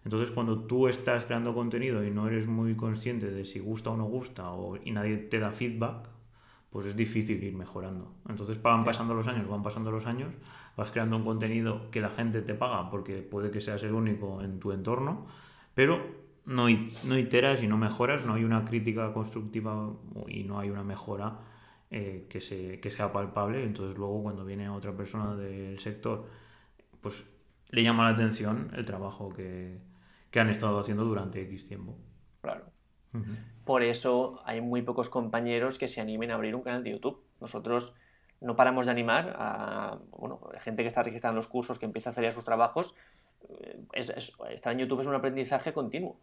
[0.05, 3.97] Entonces, cuando tú estás creando contenido y no eres muy consciente de si gusta o
[3.97, 6.09] no gusta, o, y nadie te da feedback,
[6.73, 8.15] pues es difícil ir mejorando.
[8.29, 10.33] Entonces van pasando los años, van pasando los años,
[10.75, 14.43] vas creando un contenido que la gente te paga porque puede que seas el único
[14.43, 15.27] en tu entorno,
[15.75, 16.01] pero
[16.47, 16.67] no,
[17.05, 19.93] no iteras y no mejoras, no hay una crítica constructiva
[20.27, 21.41] y no hay una mejora
[21.91, 23.63] eh, que, se, que sea palpable.
[23.65, 26.27] Entonces luego cuando viene otra persona del sector,
[27.03, 27.27] pues
[27.69, 29.79] le llama la atención el trabajo que,
[30.31, 31.99] que han estado haciendo durante X tiempo.
[32.41, 32.65] Claro.
[33.65, 37.23] Por eso hay muy pocos compañeros que se animen a abrir un canal de YouTube.
[37.41, 37.93] Nosotros
[38.41, 42.13] no paramos de animar a bueno, gente que está registrando los cursos, que empieza a
[42.13, 42.95] hacer ya sus trabajos.
[43.49, 46.17] Eh, estar en YouTube es un aprendizaje continuo.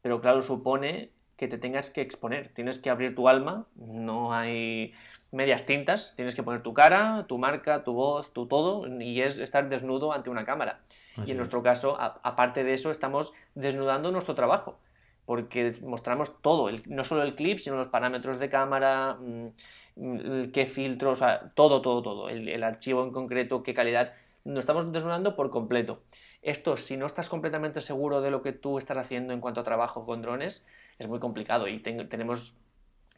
[0.00, 2.48] Pero claro, supone que te tengas que exponer.
[2.48, 4.92] Tienes que abrir tu alma, no hay
[5.30, 9.38] medias tintas, tienes que poner tu cara, tu marca, tu voz, tu todo, y es
[9.38, 10.80] estar desnudo ante una cámara.
[11.24, 14.78] y en nuestro caso, aparte de eso, estamos desnudando nuestro trabajo
[15.24, 21.20] porque mostramos todo, no solo el clip, sino los parámetros de cámara, mm, qué filtros,
[21.54, 26.02] todo, todo, todo, el, archivo en concreto, qué calidad, nos estamos desnudando por completo.
[26.42, 29.64] Esto, si no estás completamente seguro de lo que tú estás haciendo en cuanto a
[29.64, 30.64] trabajo con drones,
[30.98, 32.56] es muy complicado y tenemos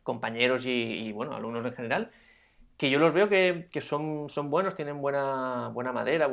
[0.02, 2.10] compañeros y, bueno, alumnos en general
[2.76, 6.28] que yo los veo que, son, buenos, tienen buena madera,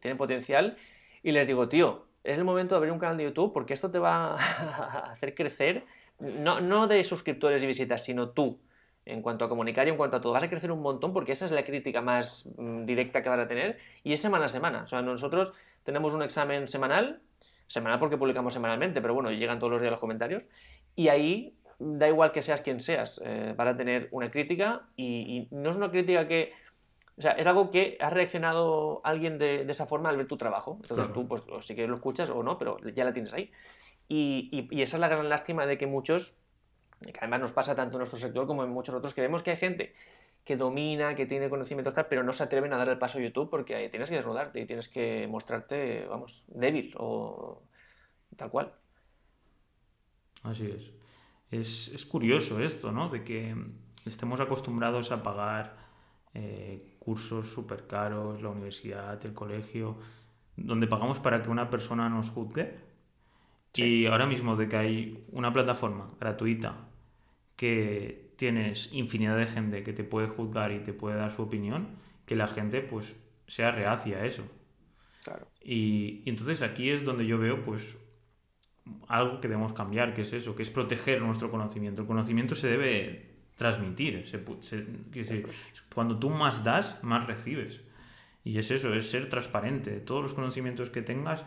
[0.00, 0.76] tienen potencial
[1.22, 3.90] y les digo, tío, es el momento de abrir un canal de YouTube porque esto
[3.90, 5.84] te va a hacer crecer,
[6.18, 8.58] no, no de suscriptores y visitas, sino tú,
[9.04, 10.32] en cuanto a comunicar y en cuanto a todo.
[10.32, 13.40] Vas a crecer un montón porque esa es la crítica más mm, directa que vas
[13.40, 14.82] a tener y es semana a semana.
[14.82, 15.52] O sea, nosotros
[15.84, 17.20] tenemos un examen semanal,
[17.66, 20.44] semanal porque publicamos semanalmente, pero bueno, llegan todos los días los comentarios
[20.96, 25.48] y ahí da igual que seas quien seas, eh, vas a tener una crítica y
[25.50, 26.52] no es una crítica que
[27.16, 30.78] o sea, es algo que ha reaccionado alguien de, esa forma al ver tu trabajo.
[30.82, 33.52] Entonces tú, pues, sí que lo escuchas o no, pero ya la tienes ahí.
[34.08, 36.36] Y, esa es la gran lástima de que muchos,
[37.00, 39.52] que además nos pasa tanto en nuestro sector como en muchos otros, que vemos que
[39.52, 39.94] hay gente
[40.44, 43.22] que domina, que tiene conocimientos tal, pero no se atreven a dar el paso a
[43.22, 47.62] YouTube porque tienes que desnudarte y tienes que mostrarte, vamos, débil o
[48.36, 48.74] tal cual.
[50.42, 50.90] Así es.
[51.50, 53.08] Es, es curioso esto, ¿no?
[53.08, 53.54] De que
[54.04, 55.83] estemos acostumbrados a pagar
[56.34, 59.96] eh, cursos súper caros, la universidad, el colegio,
[60.56, 62.74] donde pagamos para que una persona nos juzgue.
[63.74, 66.88] Y ahora mismo de que hay una plataforma gratuita
[67.56, 71.88] que tienes infinidad de gente que te puede juzgar y te puede dar su opinión,
[72.26, 73.16] que la gente pues
[73.46, 74.42] sea reacia a eso.
[75.62, 77.96] Y, y, entonces aquí es donde yo veo pues
[79.08, 82.02] algo que debemos cambiar, que es eso, que es proteger nuestro conocimiento.
[82.02, 84.24] El conocimiento se debe transmitir.
[85.94, 87.80] cuando tú más das, más recibes.
[88.44, 90.00] Y es eso, es ser transparente.
[90.00, 91.44] Todos los conocimientos que tengas,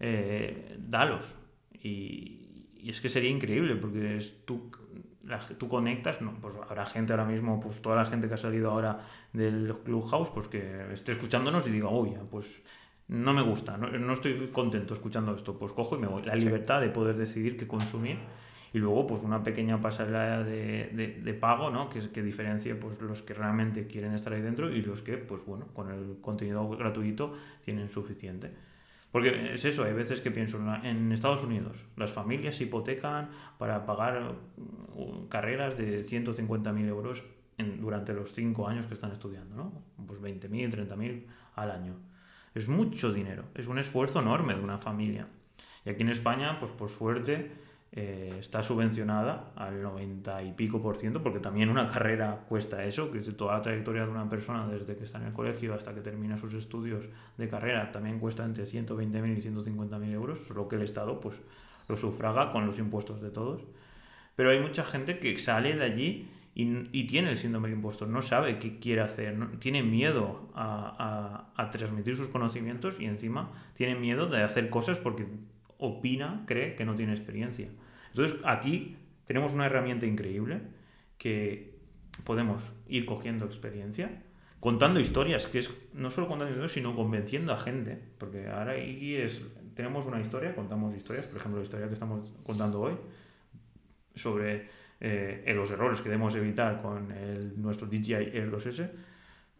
[0.00, 1.34] eh, dalos.
[1.82, 4.70] Y, y, es que sería increíble, porque es, tú,
[5.58, 8.70] tú conectas, no, pues habrá gente ahora mismo, pues toda la gente que ha salido
[8.70, 12.60] ahora del Clubhouse, pues que esté escuchándonos y diga, uy, pues
[13.08, 16.22] no me gusta, no, estoy contento escuchando esto, pues cojo y me voy.
[16.22, 18.18] La libertad de poder decidir qué consumir
[18.72, 21.88] y luego pues una pequeña pasarela de, de, pago, ¿no?
[21.88, 25.44] Que, que diferencie pues los que realmente quieren estar ahí dentro y los que, pues
[25.44, 28.52] bueno, con el contenido gratuito tienen suficiente.
[29.10, 34.36] Porque es eso, hay veces que pienso, en Estados Unidos las familias hipotecan para pagar
[34.94, 37.24] uh, carreras de 150.000 euros
[37.58, 39.72] en, durante los 5 años que están estudiando, ¿no?
[40.06, 40.48] Pues 20.000,
[40.88, 41.24] 30.000
[41.56, 41.94] al año.
[42.54, 45.26] Es mucho dinero, es un esfuerzo enorme de una familia.
[45.84, 47.50] Y aquí en España, pues por suerte,
[47.92, 53.10] eh, está subvencionada al 90 y pico por ciento, porque también una carrera cuesta eso,
[53.10, 55.92] que es toda la trayectoria de una persona desde que está en el colegio hasta
[55.92, 60.76] que termina sus estudios de carrera, también cuesta entre 120.000 y 150.000 euros, solo que
[60.76, 61.40] el Estado pues
[61.88, 63.62] lo sufraga con los impuestos de todos.
[64.36, 68.22] Pero hay mucha gente que sale de allí y, tiene el síndrome del impostor, no
[68.22, 73.96] sabe qué quiere hacer, tiene miedo a, a, a transmitir sus conocimientos y encima tiene
[73.96, 75.26] miedo de hacer cosas porque
[75.80, 77.68] opina, cree que no tiene experiencia.
[78.08, 80.60] Entonces aquí tenemos una herramienta increíble
[81.18, 81.78] que
[82.24, 84.22] podemos ir cogiendo experiencia,
[84.58, 89.16] contando historias, que es no solo contando historias, sino convenciendo a gente, porque ahora aquí
[89.16, 89.42] es,
[89.74, 92.94] tenemos una historia, contamos historias, por ejemplo la historia que estamos contando hoy,
[94.14, 94.68] sobre
[95.00, 97.14] eh, los errores que debemos evitar con
[97.56, 98.90] nuestro DJI Air 2S,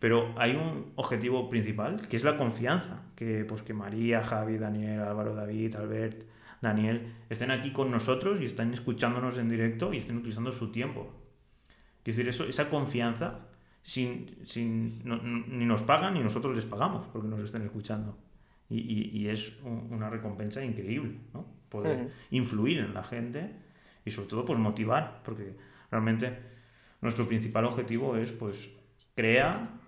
[0.01, 5.01] pero hay un objetivo principal, que es la confianza, que, pues, que María, Javi, Daniel,
[5.01, 6.25] Álvaro, David, Albert,
[6.61, 11.13] Daniel estén aquí con nosotros y estén escuchándonos en directo y estén utilizando su tiempo.
[11.99, 13.47] Es decir, eso, esa confianza
[13.83, 18.19] sin, sin ni nos pagan ni nosotros les pagamos porque nos estén escuchando.
[18.71, 21.45] Y, y, es una recompensa increíble, ¿no?
[21.69, 23.53] Poder influir en la gente
[24.05, 25.57] y sobre todo pues motivar, porque
[25.91, 26.39] realmente
[27.01, 28.71] nuestro principal objetivo es pues
[29.21, 29.81] crea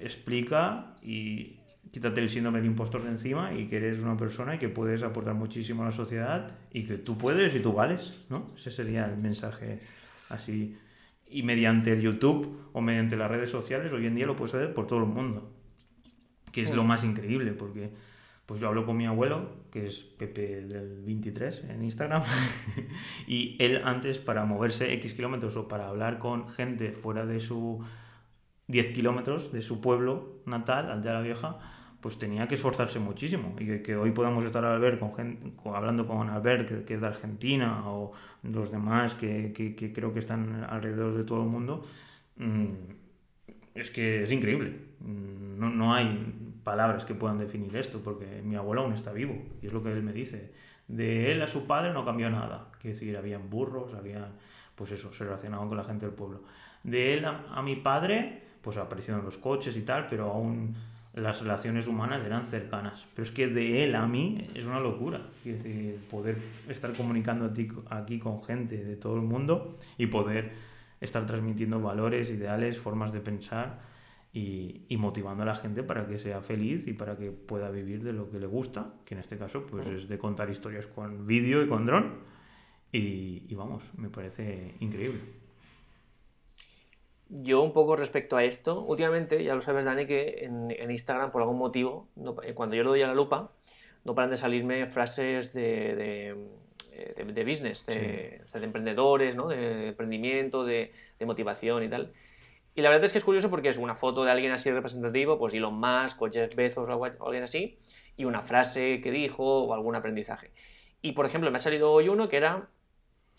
[0.00, 1.60] explica y
[1.90, 5.02] quítate el síndrome del impostor de encima y que eres una persona y que puedes
[5.02, 8.52] aportar muchísimo a la sociedad y que tú puedes y tú vales, ¿no?
[8.56, 9.80] Ese sería el mensaje
[10.28, 10.76] así.
[11.28, 14.74] Y mediante el YouTube o mediante las redes sociales, hoy en día lo puedes hacer
[14.74, 15.50] por todo el mundo,
[16.52, 17.90] que es lo más increíble, porque
[18.44, 22.22] pues yo hablo con mi abuelo, que es Pepe del 23 en Instagram,
[23.26, 27.82] y él antes para moverse X kilómetros o para hablar con gente fuera de su
[28.68, 31.58] 10 kilómetros de su pueblo natal, Aldea la Vieja,
[32.00, 33.54] pues tenía que esforzarse muchísimo.
[33.58, 38.12] Y que, hoy podamos estar Albert con, hablando con Albert, que, es de Argentina, o
[38.42, 41.84] los demás que, que, creo que están alrededor de todo el mundo,
[42.36, 42.66] mm,
[43.74, 44.72] es que es increíble.
[45.00, 46.32] Mm, no, no, hay
[46.64, 49.92] palabras que puedan definir esto, porque mi abuelo aún está vivo, y es lo que
[49.92, 50.52] él me dice.
[50.88, 52.70] De él a su padre no cambió nada.
[52.80, 54.32] Quiere decir, habían burros, había,
[54.74, 56.42] pues eso, se relacionaban con la gente del pueblo.
[56.84, 60.74] De él a mi padre pues aparecieron los coches y tal, pero aún
[61.14, 63.06] las relaciones humanas eran cercanas.
[63.14, 65.28] Pero es que de él a mí es una locura.
[65.44, 66.36] Es decir, poder
[66.68, 67.48] estar comunicando
[67.90, 70.50] aquí con gente de todo el mundo y poder
[71.00, 73.78] estar transmitiendo valores, ideales, formas de pensar
[74.32, 78.12] y, motivando a la gente para que sea feliz y para que pueda vivir de
[78.12, 81.62] lo que le gusta, que en este caso pues es de contar historias con vídeo
[81.62, 82.14] y con dron.
[82.90, 85.45] y vamos, me parece increíble.
[87.28, 91.42] Yo un poco respecto a esto, últimamente, ya lo sabes Dani, que en, Instagram por
[91.42, 92.08] algún motivo,
[92.44, 93.50] eh, cuando yo le doy a la lupa,
[94.04, 96.36] no paran de salirme frases de, de,
[96.92, 99.48] eh, business, de, emprendedores, ¿no?
[99.48, 100.92] de emprendimiento, de,
[101.24, 102.12] motivación y tal.
[102.76, 105.38] Y la verdad es que es curioso porque es una foto de alguien así representativo,
[105.38, 107.78] pues Elon Musk o Jeff Bezos o alguien así,
[108.16, 110.52] y una frase que dijo o algún aprendizaje.
[111.02, 112.68] Y por ejemplo, me ha salido hoy uno que era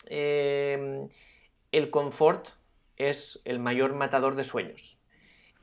[0.06, 1.08] eh,
[1.72, 2.48] el confort
[2.98, 5.00] es el mayor matador de sueños.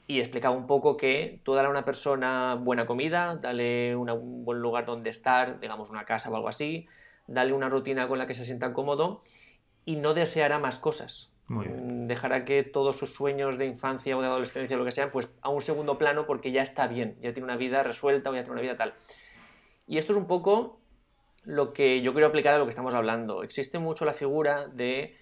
[0.08, 4.60] Y explicaba un poco que tú dale a una persona buena comida, dale un buen
[4.60, 6.88] lugar donde estar, digamos una casa o algo así,
[7.28, 9.20] dale una rutina con la que se sienta cómodo
[9.84, 11.32] y no deseará más cosas.
[11.48, 15.12] Mm, dejará que todos sus sueños de infancia o de adolescencia o lo que sean,
[15.12, 18.34] pues a un segundo plano porque ya está bien, ya tiene una vida resuelta o
[18.34, 18.94] ya tiene una vida tal.
[19.88, 20.80] Y esto es un poco
[21.44, 23.44] lo que yo quiero aplicar a lo que estamos hablando.
[23.44, 25.16] Existe mucho la figura de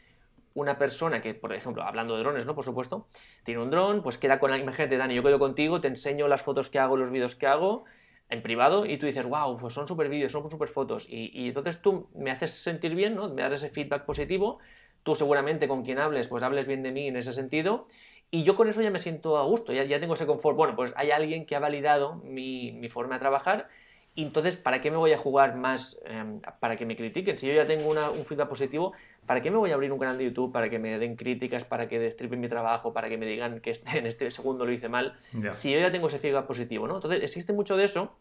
[0.53, 2.55] una persona que, por ejemplo, hablando de drones, ¿no?
[2.55, 3.07] Por supuesto,
[3.43, 6.41] tiene un dron, pues queda con la imagínate, Dani, yo quedo contigo, te enseño las
[6.41, 7.85] fotos que hago, los vídeos que hago
[8.29, 11.07] en privado y tú dices, wow, pues son súper vídeos, son súper fotos.
[11.09, 13.29] Y, entonces tú me haces sentir bien, ¿no?
[13.29, 14.59] Me das ese feedback positivo,
[15.03, 17.87] tú seguramente con quien hables, pues hables bien de mí en ese sentido.
[18.31, 20.57] Y yo con eso ya me siento a gusto, ya, ya tengo ese confort.
[20.57, 23.69] Bueno, pues hay alguien que ha validado mi, mi forma de trabajar
[24.15, 27.38] y entonces, ¿para qué me voy a jugar más em, para que me critiquen?
[27.38, 28.93] Si yo ya tengo un feedback positivo,
[29.26, 31.63] ¿para qué me voy a abrir un canal de YouTube para que me den críticas,
[31.65, 34.71] para que destripen mi trabajo, para que me digan que este, en este segundo lo
[34.71, 35.15] hice mal?
[35.54, 36.95] Si yo ya tengo ese feedback positivo, ¿no?
[36.95, 38.15] Entonces, existe mucho de eso,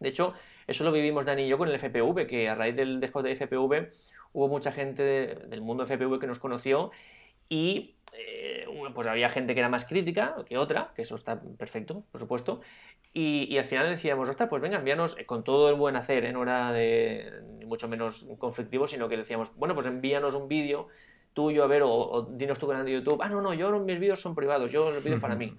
[0.00, 0.34] De hecho,
[0.66, 3.32] eso lo vivimos Dani y yo con el FPV, que a raíz del dejo de
[3.36, 3.90] FPV
[4.32, 6.90] hubo mucha gente del mundo FPV que nos conoció
[7.48, 12.04] y eh, pues había gente que era más crítica que otra, que eso está perfecto,
[12.12, 12.60] por supuesto,
[13.16, 16.32] y, al final decíamos, ostras, pues venga, envíanos eh, con todo el buen hacer, ¿eh?
[16.32, 20.88] no era de ni mucho menos conflictivo, sino que decíamos, bueno, pues envíanos un vídeo
[21.32, 24.20] tuyo, a ver, o, dinos tu canal de YouTube, ah, no, no, yo mis vídeos
[24.20, 25.56] son privados, yo los vídeos para mí.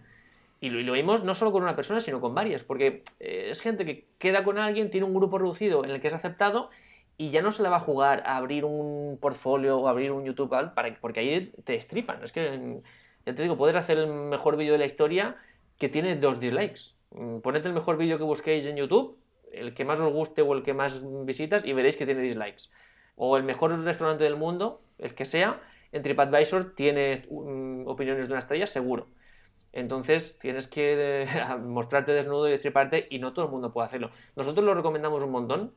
[0.59, 3.85] Y lo, vimos no solo con una persona, sino con varias, porque eh, es gente
[3.85, 6.69] que queda con alguien, tiene un grupo reducido en el que es aceptado
[7.17, 10.25] y ya no se le va a jugar a abrir un portfolio o abrir un
[10.25, 12.21] YouTube, para, porque ahí te estripan.
[12.21, 12.81] Es que,
[13.25, 15.37] ya te digo, puedes hacer el mejor vídeo de la historia
[15.77, 19.17] que tiene dos dislikes poned el mejor vídeo que busquéis en YouTube,
[19.51, 22.69] el que más os guste o el que más visitas y veréis que tiene dislikes.
[23.15, 28.33] O el mejor restaurante del mundo, el que sea, en TripAdvisor tiene mm, opiniones de
[28.33, 29.07] una estrella seguro.
[29.71, 31.27] Entonces tienes que
[31.63, 34.11] mostrarte desnudo y destriparte y no todo el mundo puede hacerlo.
[34.35, 35.73] Nosotros lo recomendamos un montón.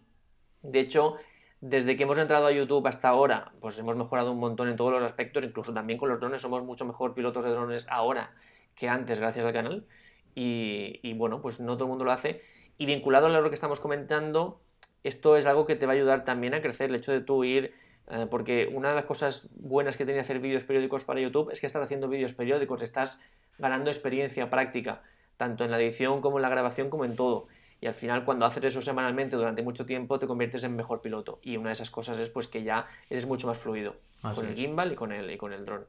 [0.62, 1.16] De hecho,
[1.60, 4.92] desde que hemos entrado a YouTube hasta ahora, pues hemos mejorado un montón en todos
[4.92, 8.32] los aspectos, incluso también con los drones somos mucho mejor pilotos de drones ahora
[8.76, 9.86] que antes gracias al canal.
[10.34, 12.42] Y, bueno, pues no todo el mundo lo hace.
[12.78, 14.60] Y vinculado a lo que estamos comentando,
[15.02, 17.44] esto es algo que te va a ayudar también a crecer, el hecho de tú
[17.44, 17.74] ir,
[18.10, 21.60] eh, porque una de las cosas buenas que tiene hacer vídeos periódicos para YouTube es
[21.60, 23.20] que estás haciendo vídeos periódicos, estás
[23.58, 25.02] ganando experiencia práctica,
[25.36, 27.48] tanto en la edición como en la grabación como en todo.
[27.80, 31.38] Y al final cuando haces eso semanalmente durante mucho tiempo te conviertes en mejor piloto.
[31.42, 33.96] Y una de esas cosas es pues que ya eres mucho más fluido
[34.34, 35.86] con el gimbal y con el, y con el dron.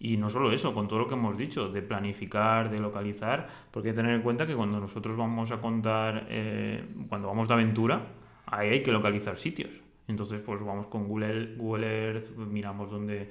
[0.00, 3.88] Y no solo eso, con todo lo que hemos dicho, de planificar, de localizar, porque
[3.88, 7.54] hay que tener en cuenta que cuando nosotros vamos a contar, eh, cuando vamos de
[7.54, 8.06] aventura,
[8.46, 9.82] ahí hay que localizar sitios.
[10.06, 13.28] Entonces, pues vamos con Google, Google Earth, miramos dónde,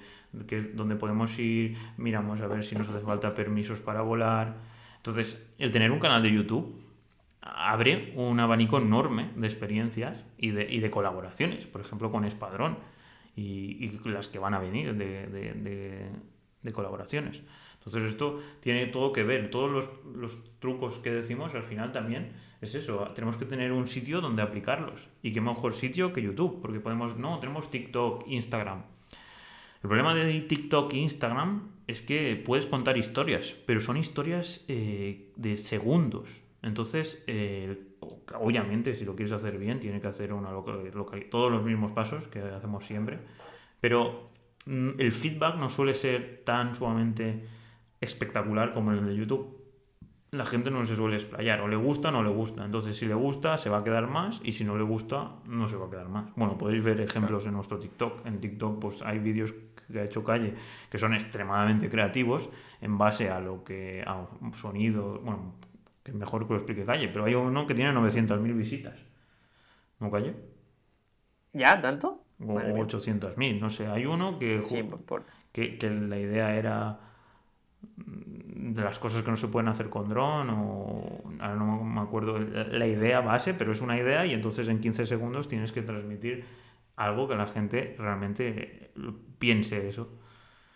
[0.73, 4.57] dónde podemos ir, miramos a ver si nos hace falta permisos para volar.
[4.97, 6.79] Entonces, el tener un canal de YouTube
[7.41, 12.77] abre un abanico enorme de experiencias y de, y de colaboraciones, por ejemplo, con Espadrón
[13.35, 16.09] y, y las que van a venir de de
[16.71, 17.41] colaboraciones.
[17.77, 22.73] Entonces esto tiene todo que ver, todos los, trucos que decimos al final también es
[22.75, 25.07] eso, tenemos que tener un sitio donde aplicarlos.
[25.21, 28.83] Y qué mejor sitio que YouTube, porque podemos, no, tenemos TikTok, Instagram.
[29.83, 35.31] El problema de TikTok e Instagram es que puedes contar historias, pero son historias eh,
[35.35, 36.41] de segundos.
[36.63, 37.23] Entonces,
[38.39, 42.27] obviamente, si lo quieres hacer bien, tiene que hacer una local, todos los mismos pasos
[42.27, 43.19] que hacemos siempre.
[43.79, 44.26] Pero
[44.67, 47.45] el feedback no suele ser tan sumamente
[48.01, 49.55] espectacular como el de YouTube.
[50.31, 52.65] La gente no se suele explayar, o le gusta o no le gusta.
[52.65, 55.67] Entonces, si le gusta, se va a quedar más, y si no le gusta, no
[55.69, 56.25] se va a quedar más.
[56.35, 58.25] Bueno, podéis ver ejemplos en nuestro TikTok.
[58.25, 59.55] En TikTok, pues hay vídeos
[59.91, 60.53] que ha hecho Calle
[60.89, 62.49] que son extremadamente creativos
[62.81, 64.03] en base a lo que.
[64.05, 65.19] a sonido.
[65.19, 65.55] Bueno,
[66.03, 68.99] que mejor que lo explique Calle, pero hay uno que tiene 900.000 visitas.
[69.99, 70.35] ¿No, Calle?
[71.53, 71.81] ¿Ya?
[71.81, 72.26] ¿Tanto?
[72.39, 73.87] O 800.000, no sé.
[73.87, 74.63] Hay uno que,
[75.51, 76.99] que, que, la idea era
[77.95, 82.01] mm, de las cosas que no se pueden hacer con dron o ahora no me
[82.01, 85.81] acuerdo la idea base, pero es una idea y entonces en 15 segundos tienes que
[85.81, 86.45] transmitir
[86.95, 88.91] algo que la gente realmente
[89.39, 90.09] piense eso.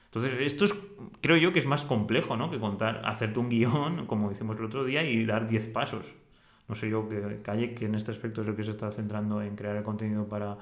[0.05, 0.75] Entonces, esto es,
[1.21, 2.51] creo yo que es más complejo, ¿no?
[2.51, 6.05] Que contar, hacerte un guion, como hicimos el otro día, y dar 10 pasos.
[6.67, 9.41] No sé yo que Calle, que en este aspecto es el que se está centrando
[9.41, 10.57] en crear el contenido para,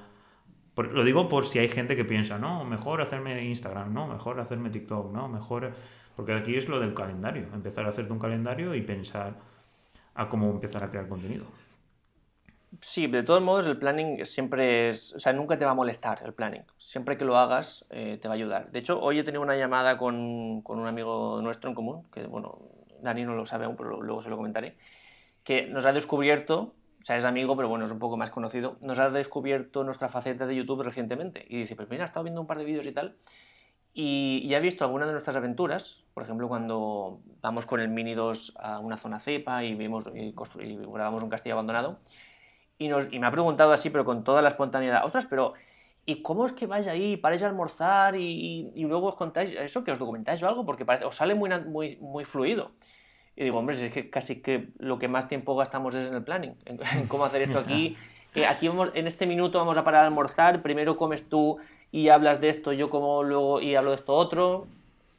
[0.88, 4.70] lo digo por si hay gente que piensa, no, mejor hacerme Instagram, no, mejor hacerme
[4.70, 5.72] TikTok, no, mejor...
[6.16, 9.34] Porque aquí es lo del calendario, empezar a hacerte un calendario y pensar
[10.14, 11.46] a cómo empezar a crear contenido.
[12.80, 16.22] Sí, de todos modos el planning siempre es, o sea, nunca te va a molestar
[16.24, 16.62] el planning.
[16.76, 18.70] Siempre que lo hagas eh, te va a ayudar.
[18.70, 22.26] De hecho, hoy he tenido una llamada con, con, un amigo nuestro en común, que
[22.26, 22.58] bueno,
[23.02, 24.76] Dani no lo sabe aún, pero luego se lo comentaré,
[25.42, 28.76] que nos ha descubierto o sea, es amigo, pero bueno, es un poco más conocido,
[28.80, 31.46] nos ha descubierto nuestra faceta de YouTube recientemente.
[31.48, 33.16] Y dice, pues mira, he estado viendo un par de vídeos y tal,
[33.92, 38.54] y, ha visto algunas de nuestras aventuras, por ejemplo, cuando vamos con el Mini 2
[38.58, 41.98] a una zona cepa y, vimos, y, grabamos un castillo abandonado,
[42.78, 45.54] y, nos, y me ha preguntado así, pero con toda la espontaneidad, otras, pero
[46.06, 49.82] ¿y cómo es que vais ahí, paráis a almorzar y, y, luego os contáis eso,
[49.84, 50.64] que os documentáis o algo?
[50.64, 52.72] Porque parece, os sale muy, muy, muy fluido.
[53.36, 56.22] Y digo, hombre, es que casi que lo que más tiempo gastamos es en el
[56.22, 56.78] planning, en,
[57.08, 57.96] cómo hacer esto aquí.
[58.32, 61.58] Que aquí vamos, en este minuto vamos a parar a almorzar, primero comes tú
[61.92, 64.66] y hablas de esto, yo como luego y hablo de esto otro.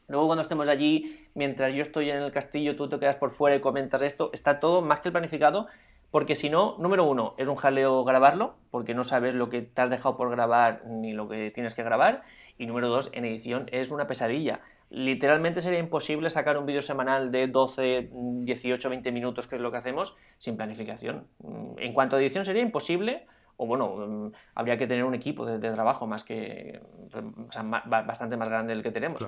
[0.08, 3.56] Luego cuando estemos allí, mientras yo estoy en el castillo, tú te quedas por fuera
[3.56, 4.30] y comentas esto.
[4.34, 5.68] Está todo más que planificado,
[6.12, 9.82] porque si no, número uno, es un jaleo grabarlo, porque no sabes lo que te
[9.82, 12.24] has dejado por grabar ni lo que tienes que grabar.
[12.58, 14.60] Y número dos, en edición es una pesadilla
[14.92, 19.72] literalmente sería imposible sacar un vídeo semanal de 12, 18, 20 minutos, que es lo
[19.72, 21.28] que hacemos, sin planificación.
[21.40, 23.26] Mm, en cuanto a edición sería imposible,
[23.56, 26.82] o bueno, mm, habría que tener un equipo de, trabajo más que,
[27.14, 29.26] o sea, bastante más grande del que tenemos.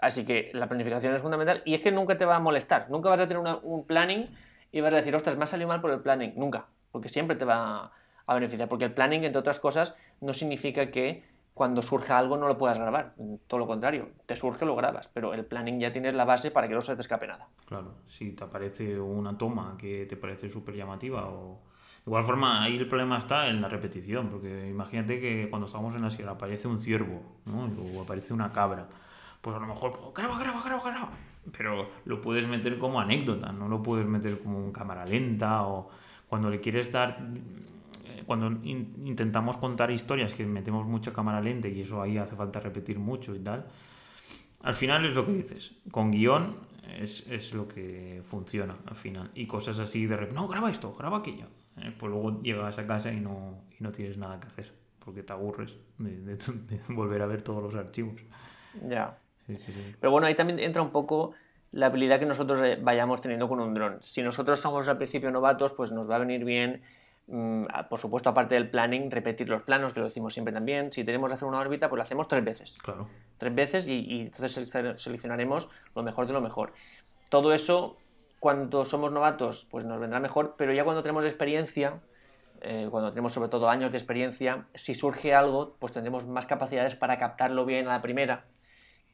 [0.00, 3.10] Así que la planificación es fundamental y es que nunca te va a molestar, nunca
[3.10, 4.30] vas a tener un planning
[4.72, 7.36] y vas a decir, ostras, me ha salido mal por el planning, nunca, porque siempre
[7.36, 7.92] te va
[8.26, 11.22] a beneficiar, porque el planning, entre otras cosas, no significa que
[11.56, 13.14] cuando surge algo no lo puedas grabar.
[13.46, 16.68] Todo lo contrario, te surge, lo grabas, pero el planning ya tienes la base para
[16.68, 17.48] que no se te escape nada.
[17.64, 21.62] Claro, si te aparece una toma que te parece súper llamativa o...
[22.04, 25.94] De igual forma, ahí el problema está en la repetición, porque imagínate que cuando estamos
[25.94, 27.64] en la sierra aparece un ciervo, ¿no?
[27.64, 28.86] o aparece una cabra,
[29.40, 31.08] pues a lo mejor, oh, graba, graba, graba, graba,
[31.56, 35.88] pero lo puedes meter como anécdota, no lo puedes meter como un cámara lenta o
[36.28, 37.18] cuando le quieres dar
[38.26, 42.98] cuando intentamos contar historias que metemos mucha cámara lenta y eso ahí hace falta repetir
[42.98, 43.66] mucho y tal,
[44.62, 45.72] al final es lo que dices.
[45.90, 46.56] Con guion
[47.00, 49.30] es, es lo que funciona al final.
[49.34, 51.46] Y cosas así de repente, no, graba esto, graba aquello.
[51.78, 54.72] Eh, pues luego llegas a casa y no, y no tienes nada que hacer
[55.06, 56.36] porque te aburres de,
[56.88, 58.20] volver a ver todos los archivos.
[58.88, 59.16] Ya.
[60.00, 61.32] Pero bueno, ahí también entra un poco
[61.70, 63.98] la habilidad que nosotros eh, vayamos teniendo con un dron.
[64.00, 66.82] Si nosotros somos al principio novatos, pues nos va a venir bien
[67.26, 70.92] por supuesto, aparte del planning, repetir los planos, que lo decimos siempre también.
[70.92, 72.78] Si tenemos que hacer una órbita, pues lo hacemos tres veces.
[72.82, 73.08] Claro.
[73.38, 76.72] Tres veces y, entonces seleccionaremos lo mejor de lo mejor.
[77.28, 77.96] Todo eso,
[78.38, 82.00] cuando somos novatos, pues nos vendrá mejor, pero ya cuando tenemos experiencia,
[82.60, 86.94] eh, cuando tenemos sobre todo años de experiencia, si surge algo, pues tendremos más capacidades
[86.94, 88.44] para captarlo bien a la primera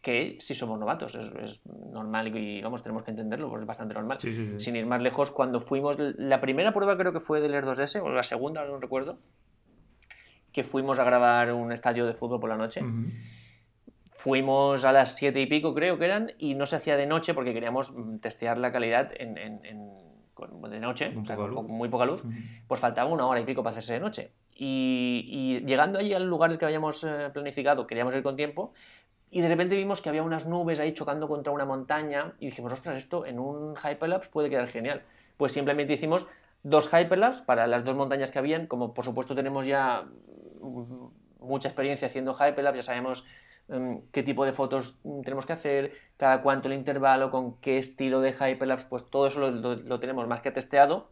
[0.02, 1.14] que si somos novatos.
[1.14, 4.18] Es, normal y vamos, tenemos que entenderlo, pues es bastante normal.
[4.58, 8.02] Sin ir más lejos, cuando fuimos, la primera prueba creo que fue del Air 2S,
[8.02, 9.18] o la segunda, no recuerdo,
[10.52, 12.82] que fuimos a grabar un estadio de fútbol por la noche.
[14.16, 17.34] Fuimos a las siete y pico, creo que eran, y no se hacía de noche
[17.34, 22.24] porque queríamos testear la calidad en, de noche, con, muy poca luz.
[22.66, 24.32] Pues faltaba una hora y pico para hacerse de noche.
[24.54, 28.72] Y, llegando allí al lugar que habíamos eh, planificado, queríamos ir con tiempo,
[29.34, 32.70] y de repente vimos que había unas nubes ahí chocando contra una montaña y dijimos,
[32.70, 35.02] ostras, esto en un Hyperlapse puede quedar genial.
[35.38, 36.26] Pues simplemente hicimos
[36.62, 40.04] dos Hyperlapse para las dos montañas que habían, como por supuesto tenemos ya
[41.40, 43.24] mucha experiencia haciendo Hyperlapse, ya sabemos
[43.70, 48.20] em, qué tipo de fotos tenemos que hacer, cada cuánto el intervalo, con qué estilo
[48.20, 51.08] de Hyperlapse, pues todo eso lo, tenemos más que testeado,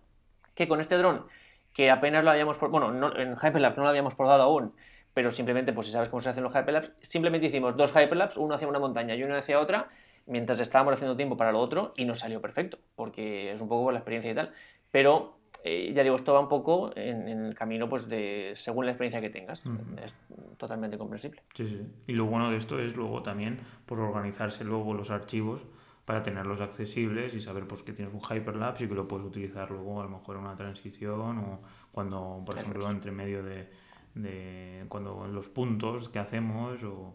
[0.54, 1.24] que con este dron,
[1.72, 4.74] que apenas lo habíamos, bueno, en Hyperlapse no lo habíamos probado aún,
[5.14, 8.54] pero simplemente, pues si sabes cómo se hacen los hyperlapse, simplemente hicimos dos hyperlapse, uno
[8.54, 9.88] hacia una montaña y uno hacia otra,
[10.26, 13.84] mientras estábamos haciendo tiempo para lo otro y nos salió perfecto, porque es un poco
[13.84, 14.52] por la experiencia y tal.
[14.90, 18.92] Pero eh, ya digo, esto va un poco en, el camino, pues de según la
[18.92, 19.64] experiencia que tengas.
[20.02, 20.16] Es
[20.56, 21.42] totalmente comprensible.
[21.54, 21.86] Sí, sí.
[22.06, 25.62] Y lo bueno de esto es luego también por pues, organizarse luego los archivos
[26.04, 29.70] para tenerlos accesibles y saber pues que tienes un hyperlapse y que lo puedes utilizar
[29.70, 31.60] luego a lo mejor en una transición o
[31.92, 33.68] cuando, por ejemplo, entre medio de
[34.14, 37.14] de cuando los puntos que hacemos o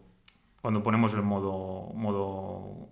[0.60, 2.88] cuando ponemos el modo modo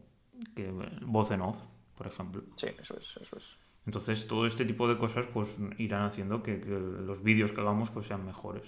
[0.55, 1.57] que voz en off,
[1.97, 2.43] por ejemplo.
[2.57, 3.59] Sí, eso es, eso es.
[3.87, 8.07] Entonces todo este tipo de cosas pues irán haciendo que, los vídeos que hagamos pues
[8.07, 8.63] sean mejores.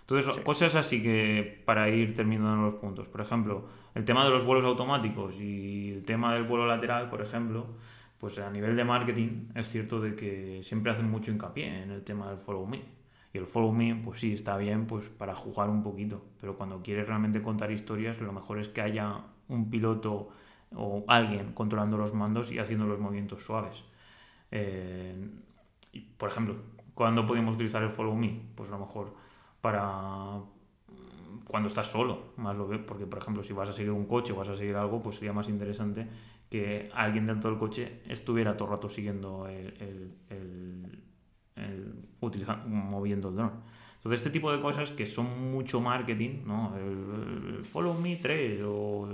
[0.00, 3.06] Entonces, cosas así que para ir terminando los puntos.
[3.06, 7.22] Por ejemplo, el tema de los vuelos automáticos y el tema del vuelo lateral, por
[7.22, 7.66] ejemplo,
[8.18, 12.02] pues a nivel de marketing es cierto de que siempre hacen mucho hincapié en el
[12.02, 12.82] tema del follow me.
[13.32, 16.82] Y el follow me, pues sí, está bien pues para jugar un poquito, pero cuando
[16.82, 20.28] quieres realmente contar historias, lo mejor es que haya un piloto
[20.74, 23.84] o alguien controlando los mandos y haciendo los movimientos suaves.
[24.50, 25.30] Eh,
[26.18, 26.56] por ejemplo,
[26.94, 28.40] ¿cuándo podemos utilizar el follow me?
[28.54, 29.14] Pues a lo mejor
[29.60, 30.40] para
[31.48, 34.32] cuando estás solo, más lo ve, porque por ejemplo si vas a seguir un coche
[34.32, 36.08] o vas a seguir algo, pues sería más interesante
[36.48, 40.14] que alguien dentro del coche estuviera todo el rato siguiendo el,
[42.66, 43.52] moviendo el dron.
[43.96, 46.74] Entonces, este tipo de cosas que son mucho marketing, ¿no?
[46.76, 49.08] El, Follow Me 3 o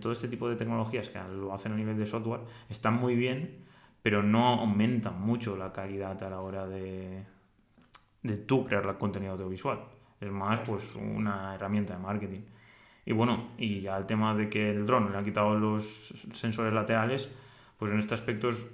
[0.00, 3.64] todo este tipo de tecnologías que lo hacen a nivel de software están muy bien,
[4.02, 7.24] pero no aumentan mucho la calidad a la hora de,
[8.22, 9.80] de tú crear el contenido audiovisual.
[10.20, 12.40] Es más, pues, una herramienta de marketing.
[13.04, 16.72] Y bueno, y ya el tema de que el dron le han quitado los sensores
[16.72, 17.28] laterales,
[17.78, 18.66] pues en este aspecto es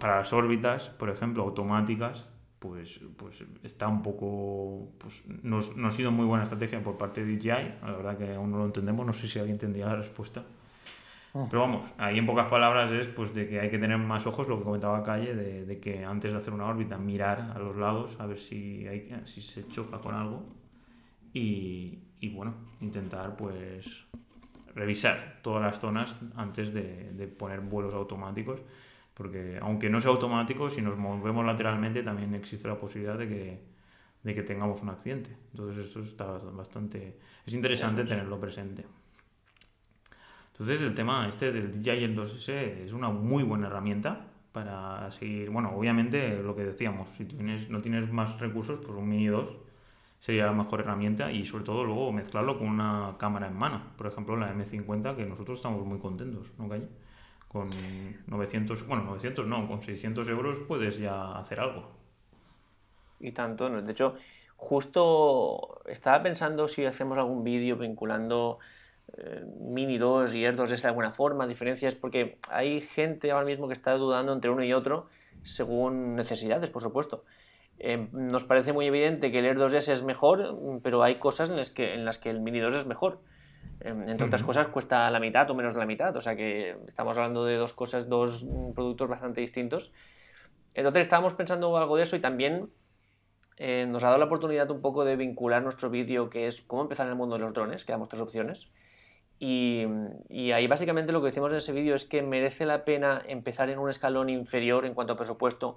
[0.00, 2.26] para las órbitas, por ejemplo, automáticas,
[2.64, 4.88] pues, pues está un poco.
[4.98, 7.80] Pues no, no, ha sido muy buena estrategia por parte de DJI.
[7.82, 9.04] La verdad que aún no lo entendemos.
[9.04, 10.44] No sé si alguien tendría la respuesta.
[11.34, 11.46] Ah.
[11.50, 14.48] Pero vamos, ahí en pocas palabras es pues de que hay que tener más ojos,
[14.48, 17.76] lo que comentaba Calle, de, de que antes de hacer una órbita mirar a los
[17.76, 20.44] lados a ver si, hay, si se choca con algo
[21.32, 24.06] y, y bueno, intentar pues
[24.76, 28.60] revisar todas las zonas antes de, de poner vuelos automáticos
[29.14, 33.60] porque aunque no sea automático, si nos movemos lateralmente también existe la posibilidad de que,
[34.22, 35.30] de que tengamos un accidente.
[35.52, 37.18] Entonces esto está bastante...
[37.46, 38.84] Es interesante tenerlo presente.
[40.52, 42.50] Entonces el tema este del DJI 2S
[42.84, 45.50] es una muy buena herramienta para seguir...
[45.50, 49.56] Bueno, obviamente lo que decíamos, si tienes, no tienes más recursos, pues un Mini 2
[50.18, 53.82] sería la mejor herramienta y sobre todo luego mezclarlo con una cámara en mano.
[53.96, 56.88] Por ejemplo, la M50 que nosotros estamos muy contentos, ¿no, Calle?
[57.54, 57.70] Con
[58.26, 61.88] 900, bueno, 900 no, con 600 euros puedes ya hacer algo.
[63.20, 63.80] Y tanto, ¿no?
[63.80, 64.16] de hecho,
[64.56, 68.58] justo estaba pensando si hacemos algún vídeo vinculando
[69.16, 73.68] eh, Mini 2 y Air 2S de alguna forma, diferencias, porque hay gente ahora mismo
[73.68, 75.06] que está dudando entre uno y otro
[75.44, 77.22] según necesidades, por supuesto.
[77.78, 81.56] Eh, nos parece muy evidente que el Air 2S es mejor, pero hay cosas en
[81.56, 83.20] las que, en las que el Mini 2 es mejor.
[83.80, 86.16] Em, entre otras cosas, cuesta la mitad o menos de la mitad.
[86.16, 89.92] O sea que estamos hablando de dos cosas, dos mm, productos bastante distintos.
[90.74, 92.70] Entonces estábamos pensando algo de eso y también
[93.58, 96.82] eh, nos ha dado la oportunidad un poco de vincular nuestro vídeo, que es cómo
[96.82, 98.70] empezar en el mundo de los drones, que damos tres opciones.
[99.38, 99.84] Y,
[100.28, 103.68] y, ahí básicamente lo que decimos en ese vídeo es que merece la pena empezar
[103.68, 105.76] en un escalón inferior en cuanto a presupuesto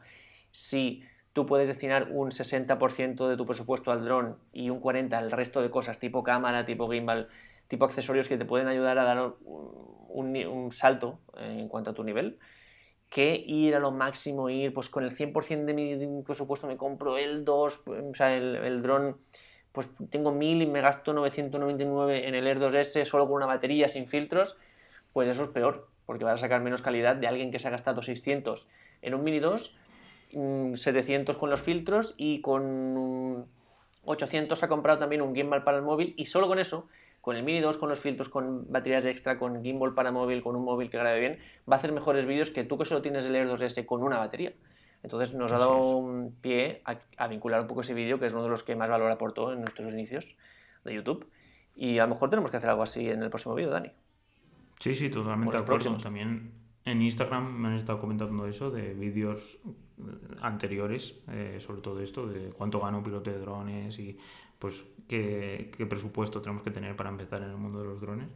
[0.52, 5.32] si tú puedes destinar un 60% de tu presupuesto al dron y un 40% al
[5.32, 7.30] resto de cosas tipo cámara, tipo gimbal,
[7.68, 12.40] tipo accesorios que te pueden ayudar a dar un, salto en cuanto a tu nivel,
[13.10, 17.18] que ir a lo máximo, ir pues con el 100% de mi presupuesto me compro
[17.18, 19.18] el 2, o sea, el, dron,
[19.72, 23.88] pues tengo 1000 y me gasto 999 en el Air 2S solo con una batería
[23.88, 24.58] sin filtros,
[25.14, 27.72] pues eso es peor, porque vas a sacar menos calidad de alguien que se ha
[27.72, 28.68] gastado 600
[29.02, 29.78] en un Mini 2,
[30.76, 33.46] 700 mm, con los filtros y con
[34.04, 36.88] 800 ha comprado también un gimbal para el móvil y solo con eso
[37.28, 40.56] con el Mini 2, con los filtros, con baterías extra, con gimbal para móvil, con
[40.56, 43.26] un móvil que grabe bien, va a hacer mejores vídeos que tú que solo tienes
[43.26, 44.54] el Air 2S con una batería.
[45.04, 48.44] Entonces nos ha dado un pie a, vincular un poco ese vídeo, que es uno
[48.44, 50.38] de los que más valor aportó en nuestros inicios
[50.86, 51.30] de YouTube.
[51.76, 53.92] Y a lo mejor tenemos que hacer algo así en el próximo vídeo, Dani.
[54.80, 55.98] Sí, sí, totalmente de acuerdo.
[55.98, 56.54] También
[56.86, 59.60] en Instagram me han estado comentando eso de vídeos
[60.42, 64.18] anteriores, eh, sobre todo esto, de cuánto gana un piloto de drones y
[64.60, 68.30] pues qué, presupuesto tenemos que tener para empezar en el mundo de los drones.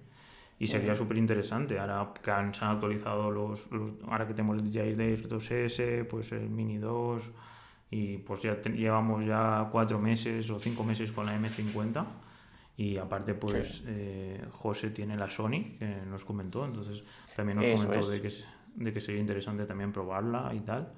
[0.59, 3.67] Y sería súper interesante, ahora que han, se han actualizado los,
[4.07, 7.32] ahora que tenemos el DJI Air 2S, pues el Mini 2,
[7.91, 12.05] y pues ya llevamos ya cuatro meses o cinco meses con la M50
[12.78, 16.65] y aparte pues eh, José tiene la Sony que nos comentó.
[16.65, 17.03] Entonces
[17.36, 18.32] también nos comentó de que,
[18.76, 20.93] de que sería interesante también probarla y tal.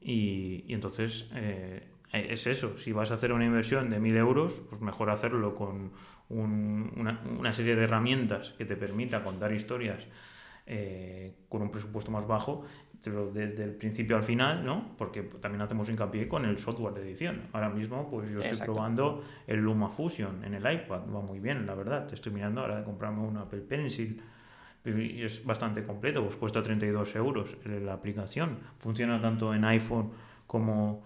[0.00, 4.62] Y, y entonces eh, es eso, si vas a hacer una inversión de 1.000 euros,
[4.68, 5.92] pues mejor hacerlo con
[6.28, 10.06] una, serie de herramientas que te permita contar historias
[10.66, 12.64] eh, con un presupuesto más bajo,
[13.04, 14.96] pero desde el principio al final, ¿no?
[14.96, 17.42] Porque también hacemos hincapié con el software de edición.
[17.52, 21.74] Ahora mismo, pues yo estoy probando el LumaFusion en el iPad, va muy bien, la
[21.74, 22.06] verdad.
[22.06, 24.20] Te estoy mirando ahora de comprarme un Apple Pencil
[24.84, 28.58] y es bastante completo, pues cuesta 32 euros la aplicación.
[28.78, 30.12] Funciona tanto en iPhone
[30.46, 31.04] como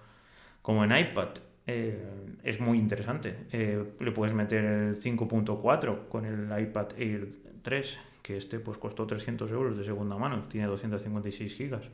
[0.62, 1.28] como en iPad.
[1.66, 2.02] Eh,
[2.42, 3.46] es muy interesante.
[3.52, 7.28] Eh, le puedes meter el 5.4 con el iPad Air
[7.62, 11.88] 3, que este pues costó 300 euros de segunda mano, tiene 256 gigas.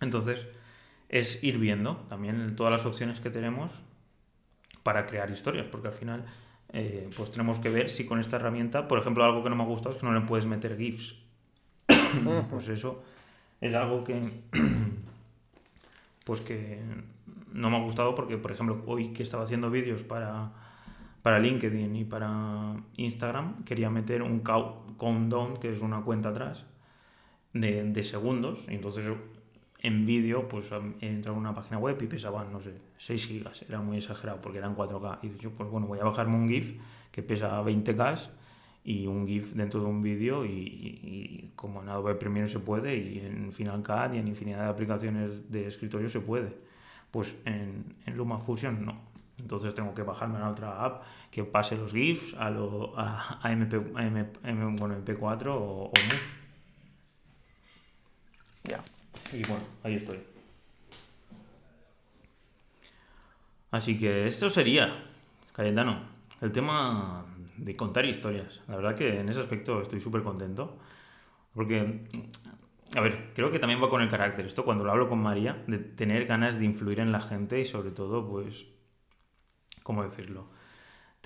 [0.00, 0.46] Entonces,
[1.08, 3.72] es ir viendo también todas las opciones que tenemos
[4.82, 6.24] para crear historias, porque al final
[6.72, 9.62] eh, pues tenemos que ver si con esta herramienta, por ejemplo, algo que no me
[9.62, 11.16] ha gustado es que no le puedes meter GIFs.
[12.50, 13.02] pues eso
[13.60, 14.42] es algo que
[16.24, 16.80] pues que
[17.56, 20.52] no me ha gustado porque, por ejemplo, hoy que estaba haciendo vídeos para,
[21.22, 26.64] para LinkedIn y para Instagram, quería meter un countdown, que es una cuenta atrás,
[27.54, 28.66] de, segundos.
[28.68, 29.10] Y entonces
[29.80, 33.62] en vídeo, pues he entrado a una página web y pesaba, no sé, 6 gigas.
[33.68, 35.18] Era muy exagerado porque eran 4K.
[35.22, 36.78] Y yo, pues bueno, voy a bajarme un GIF
[37.10, 38.28] que pesa 20K
[38.84, 43.18] y un GIF dentro de un vídeo y, como en Adobe Premiere se puede y
[43.20, 46.66] en Final Cut y en infinidad de aplicaciones de escritorio se puede
[47.16, 49.00] pues en, en LumaFusion no.
[49.38, 53.40] Entonces tengo que bajarme a la otra app que pase los GIFs a, lo, a,
[53.44, 53.76] MP,
[54.44, 55.92] MP, 4 o, o
[58.64, 58.84] Ya.
[59.32, 60.18] Y bueno, ahí estoy.
[63.70, 65.06] Así que esto sería,
[65.54, 66.02] Cayetano,
[66.42, 67.24] el tema
[67.56, 68.60] de contar historias.
[68.68, 70.76] La verdad que en ese aspecto estoy súper contento.
[71.54, 72.04] Porque
[72.94, 74.46] a ver, creo que también va con el carácter.
[74.46, 77.64] Esto cuando lo hablo con María, de tener ganas de influir en la gente y
[77.64, 78.66] sobre todo, pues,
[79.82, 80.48] ¿cómo decirlo?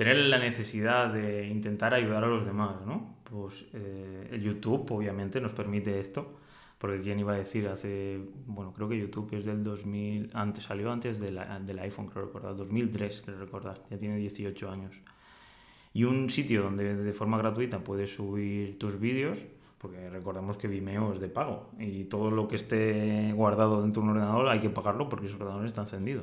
[0.01, 3.17] tener la necesidad de intentar ayudar a los demás, ¿no?
[3.25, 6.39] Pues eh, YouTube obviamente nos permite esto,
[6.79, 10.91] porque quién iba a decir hace, bueno, creo que YouTube es del 2000, antes salió
[10.91, 15.03] antes del, del iPhone, creo recordar, 2003, creo recordar, ya tiene 18 años.
[15.93, 19.39] Y un sitio donde de forma gratuita puedes subir tus vídeos,
[19.81, 24.09] porque recordemos que Vimeo es de pago y todo lo que esté guardado dentro de
[24.11, 26.23] un ordenador hay que pagarlo porque ese ordenador está encendido.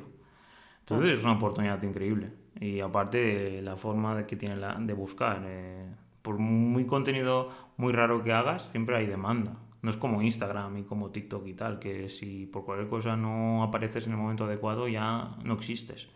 [0.80, 2.30] Entonces es una oportunidad increíble.
[2.60, 5.42] Y aparte la forma que tiene la, de buscar.
[5.44, 5.86] Eh,
[6.22, 9.56] por muy contenido muy raro que hagas, siempre hay demanda.
[9.82, 13.64] No es como Instagram y como TikTok y tal, que si por cualquier cosa no
[13.64, 16.08] apareces en el momento adecuado ya no existes.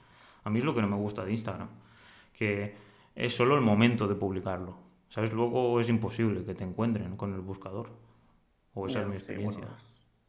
[0.44, 1.68] A mí es lo que no me gusta de Instagram,
[2.32, 2.74] que
[3.16, 4.91] es solo el momento de publicarlo.
[5.12, 5.32] ¿Sabes?
[5.34, 7.90] Luego es imposible que te encuentren con el buscador.
[8.72, 9.68] O esa es mi experiencia.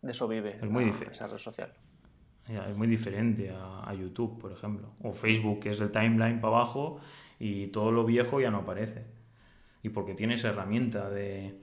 [0.01, 1.13] de eso vive es muy difícil.
[1.13, 1.73] esa red social
[2.47, 4.93] es muy diferente a, YouTube, por ejemplo.
[5.01, 6.99] O Facebook, que es el timeline para abajo
[7.39, 9.05] y todo lo viejo ya no aparece.
[9.81, 11.57] Y porque tiene esa herramienta de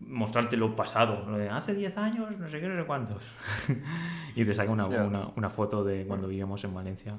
[0.00, 1.24] mostrarte lo pasado.
[1.30, 3.22] Lo de hace 10 años, no sé qué, no sé cuántos.
[4.36, 7.18] y te saca una, una, una, foto de cuando vivíamos en Valencia.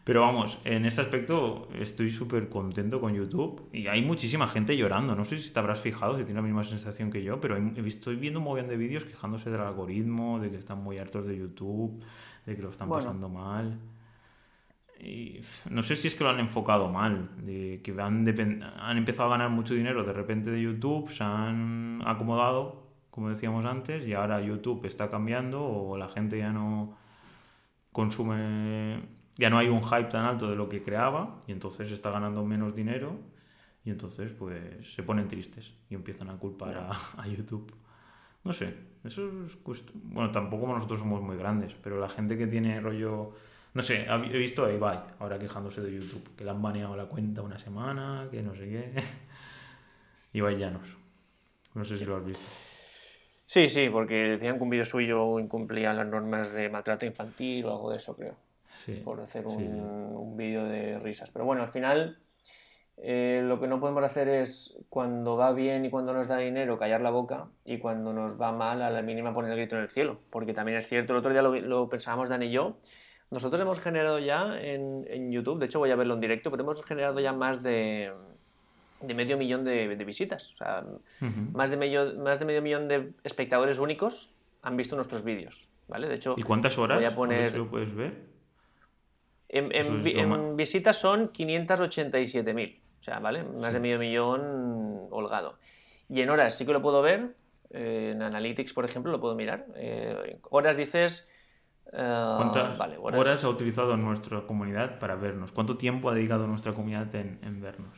[0.05, 5.15] Pero vamos, en ese aspecto estoy súper contento con YouTube y hay muchísima gente llorando.
[5.15, 8.15] No sé si te habrás fijado, si tienes la misma sensación que yo, pero estoy
[8.15, 12.03] viendo un montón de vídeos quejándose del algoritmo, de que están muy hartos de YouTube,
[12.45, 13.79] de que lo están pasando mal.
[14.99, 15.39] Y
[15.71, 18.27] no sé si es que lo han enfocado mal, de que han,
[18.79, 23.65] han empezado a ganar mucho dinero de repente de YouTube, se han acomodado, como decíamos
[23.65, 26.95] antes, y ahora YouTube está cambiando o la gente ya no
[27.91, 32.09] consume ya no hay un hype tan alto de lo que creaba y entonces está
[32.09, 33.19] ganando menos dinero
[33.83, 37.71] y entonces pues se ponen tristes y empiezan a culpar a, YouTube.
[38.43, 39.57] No sé, eso es
[40.03, 43.33] bueno, tampoco nosotros somos muy grandes, pero la gente que tiene rollo
[43.73, 47.07] no sé, he visto a Ibai ahora quejándose de YouTube, que le han baneado la
[47.07, 49.03] cuenta una semana, que no sé qué.
[50.33, 50.97] Ibai Llanos.
[51.73, 52.45] No sé si lo has visto.
[53.47, 57.71] Sí, sí, porque decían que un vídeo suyo incumplía las normas de maltrato infantil o
[57.71, 58.44] algo de eso, creo
[59.03, 61.31] por hacer un, vídeo de risas.
[61.31, 62.17] Pero bueno, al final
[62.97, 66.79] eh, lo que no podemos hacer es cuando va bien y cuando nos da dinero
[66.79, 69.83] callar la boca y cuando nos va mal a la mínima poner el grito en
[69.83, 70.19] el cielo.
[70.29, 72.77] Porque también es cierto, el otro día lo, pensábamos Dan y yo,
[73.31, 76.83] nosotros hemos generado ya en, YouTube, de hecho voy a verlo en directo, pero hemos
[76.83, 78.13] generado ya más de,
[79.01, 80.53] medio millón de, visitas.
[80.53, 80.85] O sea,
[81.51, 85.67] más, de medio, más de medio millón de espectadores únicos han visto nuestros vídeos.
[85.87, 86.07] ¿Vale?
[86.07, 86.97] De hecho, ¿Y cuántas horas?
[86.97, 87.55] Voy a poner...
[87.55, 88.34] lo puedes ver?
[89.49, 93.43] En, visitas son 587.000, o sea, ¿vale?
[93.43, 95.57] Más de medio millón holgado.
[96.09, 97.35] Y en horas sí que lo puedo ver,
[97.69, 99.65] eh, en Analytics, por ejemplo, lo puedo mirar.
[99.75, 101.27] Eh, horas dices...
[101.91, 103.43] Eh, ¿Cuántas horas...
[103.43, 105.51] ha utilizado nuestra comunidad para vernos?
[105.51, 107.97] ¿Cuánto tiempo ha dedicado nuestra comunidad en, vernos?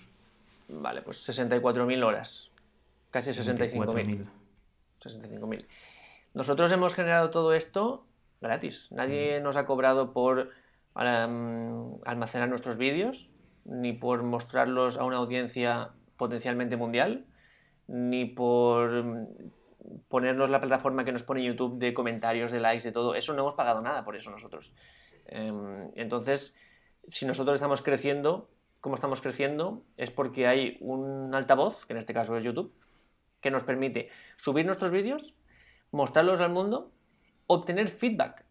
[0.69, 2.51] Vale, pues 64.000 horas.
[3.11, 4.25] Casi 65.000.
[5.01, 5.65] 65.000.
[6.33, 8.05] Nosotros hemos generado todo esto
[8.41, 8.87] gratis.
[8.91, 10.51] Nadie nos ha cobrado por
[10.97, 13.29] Mm, almacenar nuestros vídeos,
[13.65, 17.25] ni por mostrarlos a una audiencia potencialmente mundial,
[17.87, 19.25] ni por mm,
[20.09, 23.13] ponernos la plataforma que nos pone YouTube de comentarios, de likes, de todo.
[23.13, 24.73] Eso no hemos pagado nada por eso nosotros.
[25.27, 26.55] Em, entonces,
[27.07, 28.49] si nosotros estamos creciendo,
[28.81, 32.73] como estamos creciendo, es porque hay un altavoz, que en este caso es YouTube,
[33.39, 35.37] que nos permite subir nuestros vídeos,
[35.91, 36.91] mostrarlos al mundo,
[37.45, 38.46] obtener feedback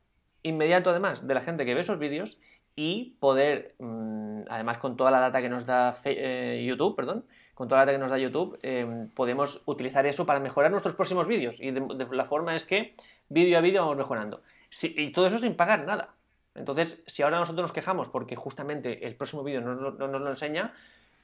[0.49, 2.39] inmediato además de la gente que ve esos vídeos
[2.75, 7.25] y poder, mm, además con toda la data que nos da eh, YouTube, perdón,
[7.55, 10.95] con toda la data que nos da YouTube, em, podemos utilizar eso para mejorar nuestros
[10.95, 11.59] próximos vídeos.
[11.61, 12.95] Y de, la forma es que
[13.29, 14.43] vídeo a vídeo vamos mejorando.
[14.83, 16.15] y todo eso sin pagar nada.
[16.55, 20.75] Entonces, si ahora nosotros nos quejamos porque justamente el próximo vídeo no, nos lo enseña,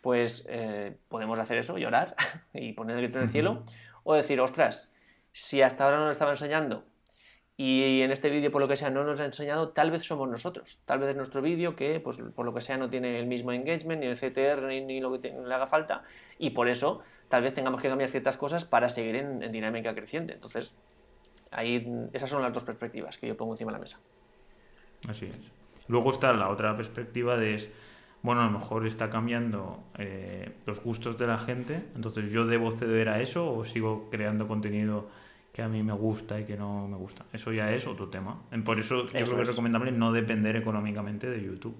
[0.01, 2.16] pues eh, podemos hacer eso, llorar
[2.55, 3.64] y poner el grito en el cielo,
[4.05, 4.91] o decir, ostras,
[5.33, 6.85] si hasta ahora no nos estaba enseñando
[7.57, 10.28] y en este vídeo, por lo que sea, no nos ha enseñado, tal vez somos
[10.28, 10.80] nosotros.
[10.86, 13.53] Tal vez es nuestro vídeo que, pues, por lo que sea, no tiene el mismo
[13.53, 16.03] engagement, ni el CTR, ni, lo que le haga falta.
[16.38, 20.32] Y por eso, tal vez tengamos que cambiar ciertas cosas para seguir en, dinámica creciente.
[20.32, 20.74] Entonces,
[21.50, 24.00] ahí, esas son las dos perspectivas que yo pongo encima de la mesa.
[25.07, 25.36] Así es.
[25.88, 27.70] Luego está la otra perspectiva de,
[28.22, 32.70] bueno, a lo mejor está cambiando eh, los gustos de la gente, entonces yo debo
[32.70, 35.09] ceder a eso o sigo creando contenido
[35.53, 37.26] que a mí me gusta y que no me gusta.
[37.32, 38.42] Eso ya es otro tema.
[38.64, 41.76] Por eso, yo creo que es recomendable no depender económicamente de YouTube.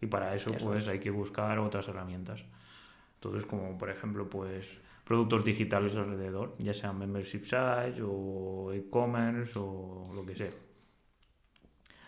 [0.00, 2.42] Y para eso, pues hay que buscar otras herramientas.
[3.14, 4.66] Entonces, como por ejemplo, pues
[5.04, 10.50] productos digitales alrededor, ya sean membership sites o e-commerce o lo que sea.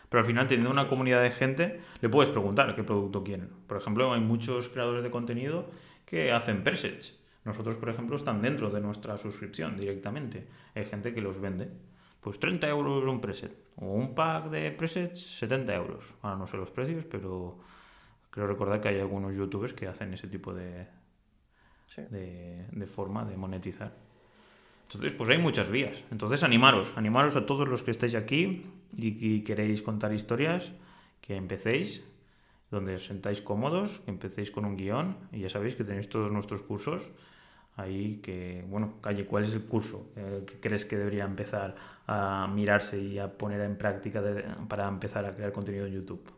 [0.08, 3.50] pero al final teniendo una comunidad de gente le puedes preguntar qué producto quieren.
[3.66, 5.70] Por ejemplo, hay muchos creadores de contenido
[6.06, 7.23] que hacen presets.
[7.44, 10.46] Nosotros, por ejemplo, están dentro de nuestra suscripción directamente.
[10.74, 11.68] Hay gente que los vende.
[12.20, 13.52] Pues 30 euros un preset.
[13.76, 16.14] O un pack de presets, 70 euros.
[16.22, 17.58] Ahora no sé los precios, pero
[18.30, 20.86] creo recordar que hay algunos youtubers que hacen ese tipo de,
[21.96, 23.92] de, forma de monetizar.
[24.84, 26.02] Entonces, pues hay muchas vías.
[26.10, 28.66] Entonces, animaros, animaros a todos los que estáis aquí
[28.96, 30.72] y, queréis contar historias,
[31.20, 32.04] que empecéis,
[32.70, 36.32] donde os sentáis cómodos, que empecéis con un guion y ya sabéis que tenéis todos
[36.32, 37.10] nuestros cursos
[37.76, 41.74] ahí que, bueno, Calle, ¿cuál es el curso eh, que crees que debería empezar
[42.06, 44.22] a mirarse y a poner en práctica
[44.68, 46.30] para empezar a crear contenido en YouTube?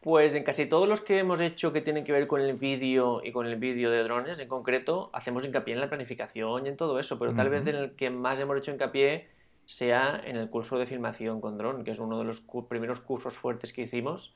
[0.00, 3.22] Pues en casi todos los que hemos hecho que tienen que ver con el vídeo
[3.24, 6.76] y con el vídeo de drones en concreto, hacemos hincapié en la planificación y en
[6.76, 9.26] todo eso, pero tal vez en el que más hemos hecho hincapié
[9.66, 13.36] sea en el curso de filmación con dron, que es uno de los primeros cursos
[13.36, 14.32] fuertes que hicimos,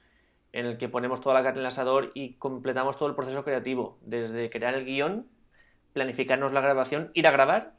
[0.52, 3.44] en el que ponemos toda la carne en el asador y completamos todo el proceso
[3.44, 5.26] creativo, desde crear el guion,
[5.92, 7.72] planificarnos la grabación, ir a grabar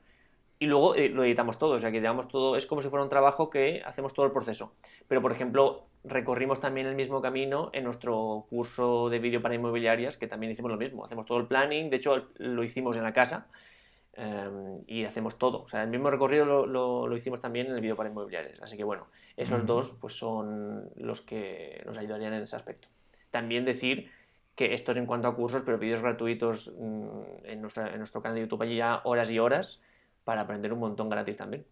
[0.61, 3.01] y luego eh, lo editamos todo, o sea que digamos todo, es como si fuera
[3.01, 4.73] un trabajo que hacemos todo el proceso.
[5.07, 10.17] Pero por ejemplo, recorrimos también el mismo camino en nuestro curso de vídeo para inmobiliarias,
[10.17, 11.03] que también hicimos lo mismo.
[11.03, 13.47] Hacemos todo el planning, de hecho lo hicimos en la casa
[14.13, 15.63] em, y hacemos todo.
[15.63, 16.67] O sea, el mismo recorrido lo,
[17.07, 18.61] lo, hicimos también en el vídeo para inmobiliarias.
[18.61, 19.07] Así que bueno,
[19.37, 22.87] esos dos pues son los que nos ayudarían en ese aspecto.
[23.31, 24.11] También decir
[24.55, 28.21] que esto es en cuanto a cursos, pero vídeos gratuitos mm, en, nuestra, en nuestro
[28.21, 29.81] canal de YouTube allí ya horas y horas
[30.23, 31.65] para aprender un montón gratis también.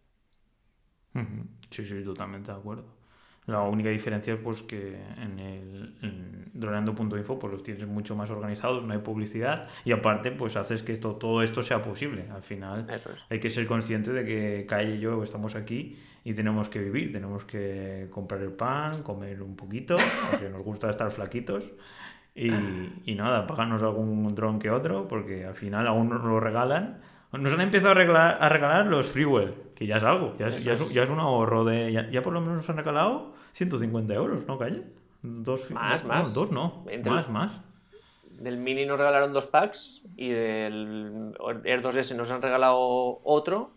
[1.69, 2.99] Sí, sí, totalmente de acuerdo.
[3.45, 8.84] La única diferencia es pues, que en el droneando.info pues, los tienes mucho más organizados,
[8.84, 12.25] no hay publicidad y aparte pues haces que esto, todo esto sea posible.
[12.32, 12.86] Al final
[13.30, 17.11] hay que ser consciente de que Calle y yo estamos aquí y tenemos que vivir,
[17.11, 19.95] tenemos que comprar el pan, comer un poquito,
[20.30, 21.63] porque nos gusta estar flaquitos.
[22.41, 27.01] Y, y nada, pagarnos algún dron que otro, porque al final aún nos lo regalan
[27.31, 30.63] nos han empezado a regalar, a regalar los Freewell, que ya es algo, ya es,
[30.63, 31.91] ya es, un ahorro de...
[32.11, 34.83] Ya, por lo menos nos han regalado 150 euros, ¿no, Calle?
[35.21, 36.33] Dos, más, más.
[36.33, 37.61] dos no, más, más.
[38.31, 41.35] Del Mini nos regalaron dos packs y del
[41.65, 43.73] Air 2S nos han regalado otro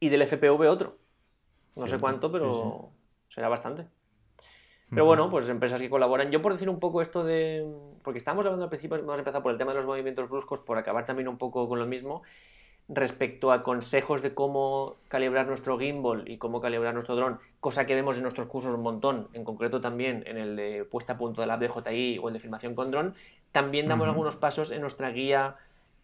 [0.00, 0.96] y del FPV otro.
[1.74, 2.92] No sé cuánto, pero
[3.28, 3.88] será bastante.
[4.90, 6.30] Pero bueno, pues empresas que colaboran.
[6.30, 7.66] Yo por decir un poco esto de...
[8.02, 10.78] Porque estábamos hablando al principio, hemos empezado por el tema de los movimientos bruscos, por
[10.78, 12.22] acabar también un poco con lo mismo
[12.88, 17.94] respecto a consejos de cómo calibrar nuestro gimbal y cómo calibrar nuestro dron, cosa que
[17.94, 21.40] vemos en nuestros cursos un montón, en concreto también en el de puesta a punto
[21.40, 23.14] de la DJI o el de filmación con dron,
[23.50, 25.56] también damos algunos pasos en nuestra guía,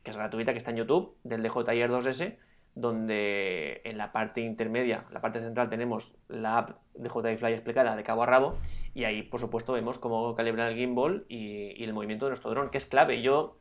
[0.02, 2.36] que es gratuita, que está en YouTube, del DJI Air 2S,
[2.74, 7.96] donde en la parte intermedia, la parte central, tenemos la app de DJI Fly explicada
[7.96, 8.58] de cabo a rabo,
[8.94, 12.50] y ahí, por supuesto, vemos cómo calibrar el gimbal y, y el movimiento de nuestro
[12.50, 13.22] dron, que es clave.
[13.22, 13.58] Yo,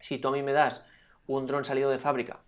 [0.00, 0.86] si tú a mí me das
[1.26, 2.40] un dron salido de fábrica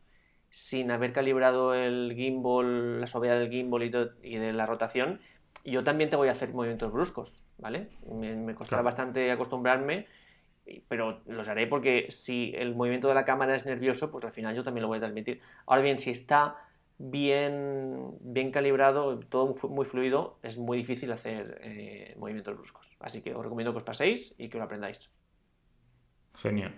[0.54, 5.20] sin haber calibrado el gimbal, la suavidad del gimbal y, de la rotación,
[5.64, 7.88] yo también te voy a hacer movimientos bruscos, ¿vale?
[8.08, 10.06] Me, costará bastante acostumbrarme,
[10.88, 14.54] pero los haré porque si el movimiento de la cámara es nervioso, pues al final
[14.54, 15.40] yo también lo voy a transmitir.
[15.66, 16.56] Ahora bien, si está
[16.98, 22.96] bien, bien calibrado, todo muy fluido, es muy difícil hacer eh, movimientos bruscos.
[23.00, 25.10] Así que os recomiendo que os paséis y que lo aprendáis.
[26.34, 26.74] Genial.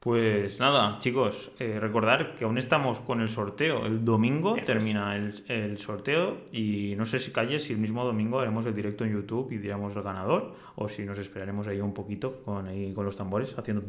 [0.00, 3.84] Pues nada, chicos, eh, recordar que aún estamos con el sorteo.
[3.84, 8.64] El domingo termina el, sorteo y no sé si calle si el mismo domingo haremos
[8.66, 12.42] el directo en YouTube y diremos el ganador o si nos esperaremos ahí un poquito
[12.44, 13.82] con, ahí, con los tambores haciendo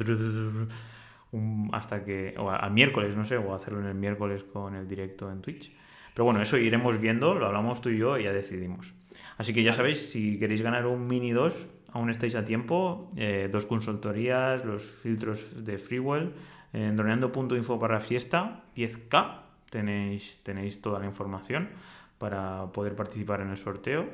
[1.73, 5.31] hasta que o al miércoles, no sé, o hacerlo en el miércoles con el directo
[5.31, 5.71] en Twitch.
[6.15, 8.95] Pero bueno, eso iremos viendo, lo hablamos tú y yo y ya decidimos.
[9.37, 11.53] Así que ya sabéis, si queréis ganar un Mini 2,
[11.93, 13.09] aún estáis a tiempo.
[13.15, 16.33] Eh, dos consultorías, los filtros de Freewell.
[16.73, 19.41] En droneando.info para fiesta, 10K.
[19.69, 21.69] Tenéis, tenéis toda la información
[22.17, 24.07] para poder participar en el sorteo.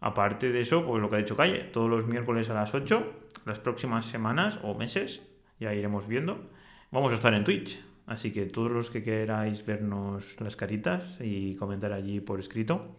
[0.00, 3.12] Aparte de eso, pues lo que ha dicho Calle, todos los miércoles a las 8,
[3.44, 5.22] las próximas semanas o meses,
[5.60, 6.40] ya iremos viendo.
[6.90, 11.54] Vamos a estar en Twitch, así que todos los que queráis vernos las caritas y
[11.54, 12.96] comentar allí por escrito,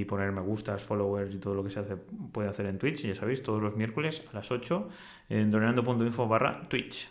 [0.00, 3.02] y poner me gustas, followers y todo lo que se hace, puede hacer en Twitch.
[3.02, 4.88] Ya sabéis, todos los miércoles a las 8
[5.30, 7.08] en droneando.info barra Twitch.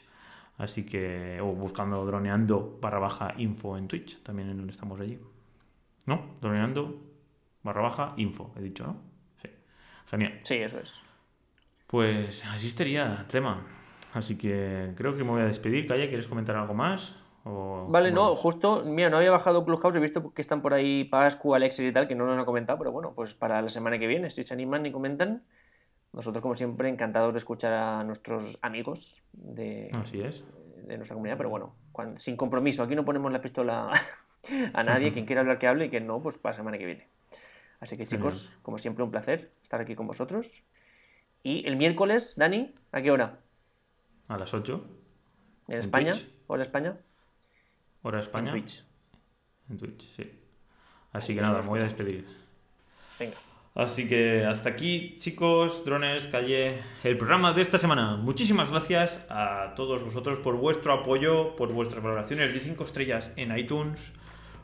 [0.58, 5.20] Así que, o buscando droneando barra baja info en Twitch, también estamos allí.
[6.06, 6.38] ¿No?
[6.40, 7.02] Droneando
[7.64, 8.98] barra baja info, he dicho, ¿no?
[9.42, 9.50] Sí.
[10.12, 10.40] Genial.
[10.44, 11.02] Sí, eso es.
[11.88, 13.66] Pues así estaría el tema.
[14.14, 15.88] Así que creo que me voy a despedir.
[15.88, 17.16] Calle, ¿quieres comentar algo más?
[17.46, 21.54] Vale, no, justo, mira, no había bajado Clubhouse, he visto que están por ahí Pascu,
[21.54, 24.08] Alexis y tal, que no nos han comentado, pero bueno, pues para la semana que
[24.08, 25.44] viene, si se animan y comentan,
[26.12, 30.44] nosotros como siempre encantados de escuchar a nuestros amigos de, Así es.
[30.88, 31.76] de nuestra comunidad, pero bueno,
[32.18, 33.92] sin compromiso, aquí no ponemos la pistola
[34.74, 36.86] a nadie, quien quiera hablar que hable y quien no, pues para la semana que
[36.86, 37.08] viene.
[37.80, 40.64] Así que chicos, como siempre un placer estar aquí con vosotros.
[41.44, 43.38] Y el miércoles, Dani, ¿a qué hora?
[44.28, 44.84] A las 8.
[45.68, 46.14] ¿En, España?
[46.48, 46.98] ¿Hora España?
[48.06, 48.52] ¿Hora España?
[48.52, 48.84] En Twitch.
[49.68, 50.32] En Twitch, sí.
[51.12, 52.28] Así que nada, me voy a despedir.
[53.18, 53.36] Venga.
[53.74, 58.16] Así que hasta aquí, chicos, drones, calle, el programa de esta semana.
[58.16, 63.58] Muchísimas gracias a todos vosotros por vuestro apoyo, por vuestras valoraciones de 5 estrellas en
[63.58, 64.12] iTunes,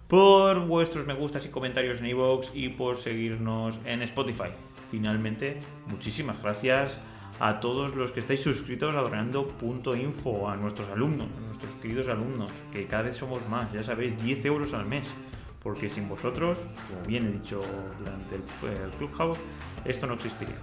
[0.07, 4.51] por vuestros me gustas y comentarios en iVoox y por seguirnos en Spotify.
[4.91, 7.01] Finalmente, muchísimas gracias
[7.41, 12.51] a todos los que estáis suscritos a Droneando.info, a nuestros alumnos, a nuestros queridos alumnos,
[12.71, 15.11] que cada vez somos más, ya sabéis, 10 euros al mes
[15.63, 17.61] porque sin vosotros, como bien he dicho
[17.99, 19.39] durante el, Clubhouse,
[19.85, 20.55] esto no existiría.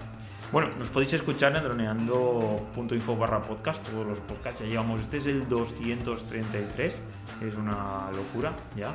[0.51, 5.27] Bueno, nos podéis escuchar en droneando.info barra podcast, todos los podcasts, ya llevamos, este es
[5.27, 7.01] el 233,
[7.43, 8.95] es una locura ya.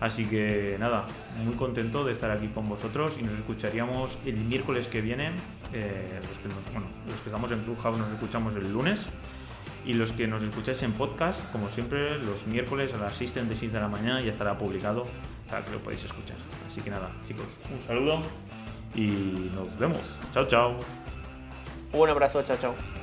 [0.00, 1.06] Así que nada,
[1.44, 5.30] muy contento de estar aquí con vosotros y nos escucharíamos el miércoles que viene.
[5.72, 8.98] Eh, los, que bueno, los que estamos en Clubhouse nos escuchamos el lunes
[9.86, 13.80] y los que nos escucháis en podcast, como siempre, los miércoles a las 6.36 de
[13.80, 15.06] la mañana ya estará publicado
[15.48, 16.36] para que lo podáis escuchar.
[16.66, 18.20] Así que nada, chicos, un saludo
[18.94, 20.02] y nos vemos.
[20.34, 20.76] Chao, chao.
[21.92, 22.95] Un abrazo, chao, chao.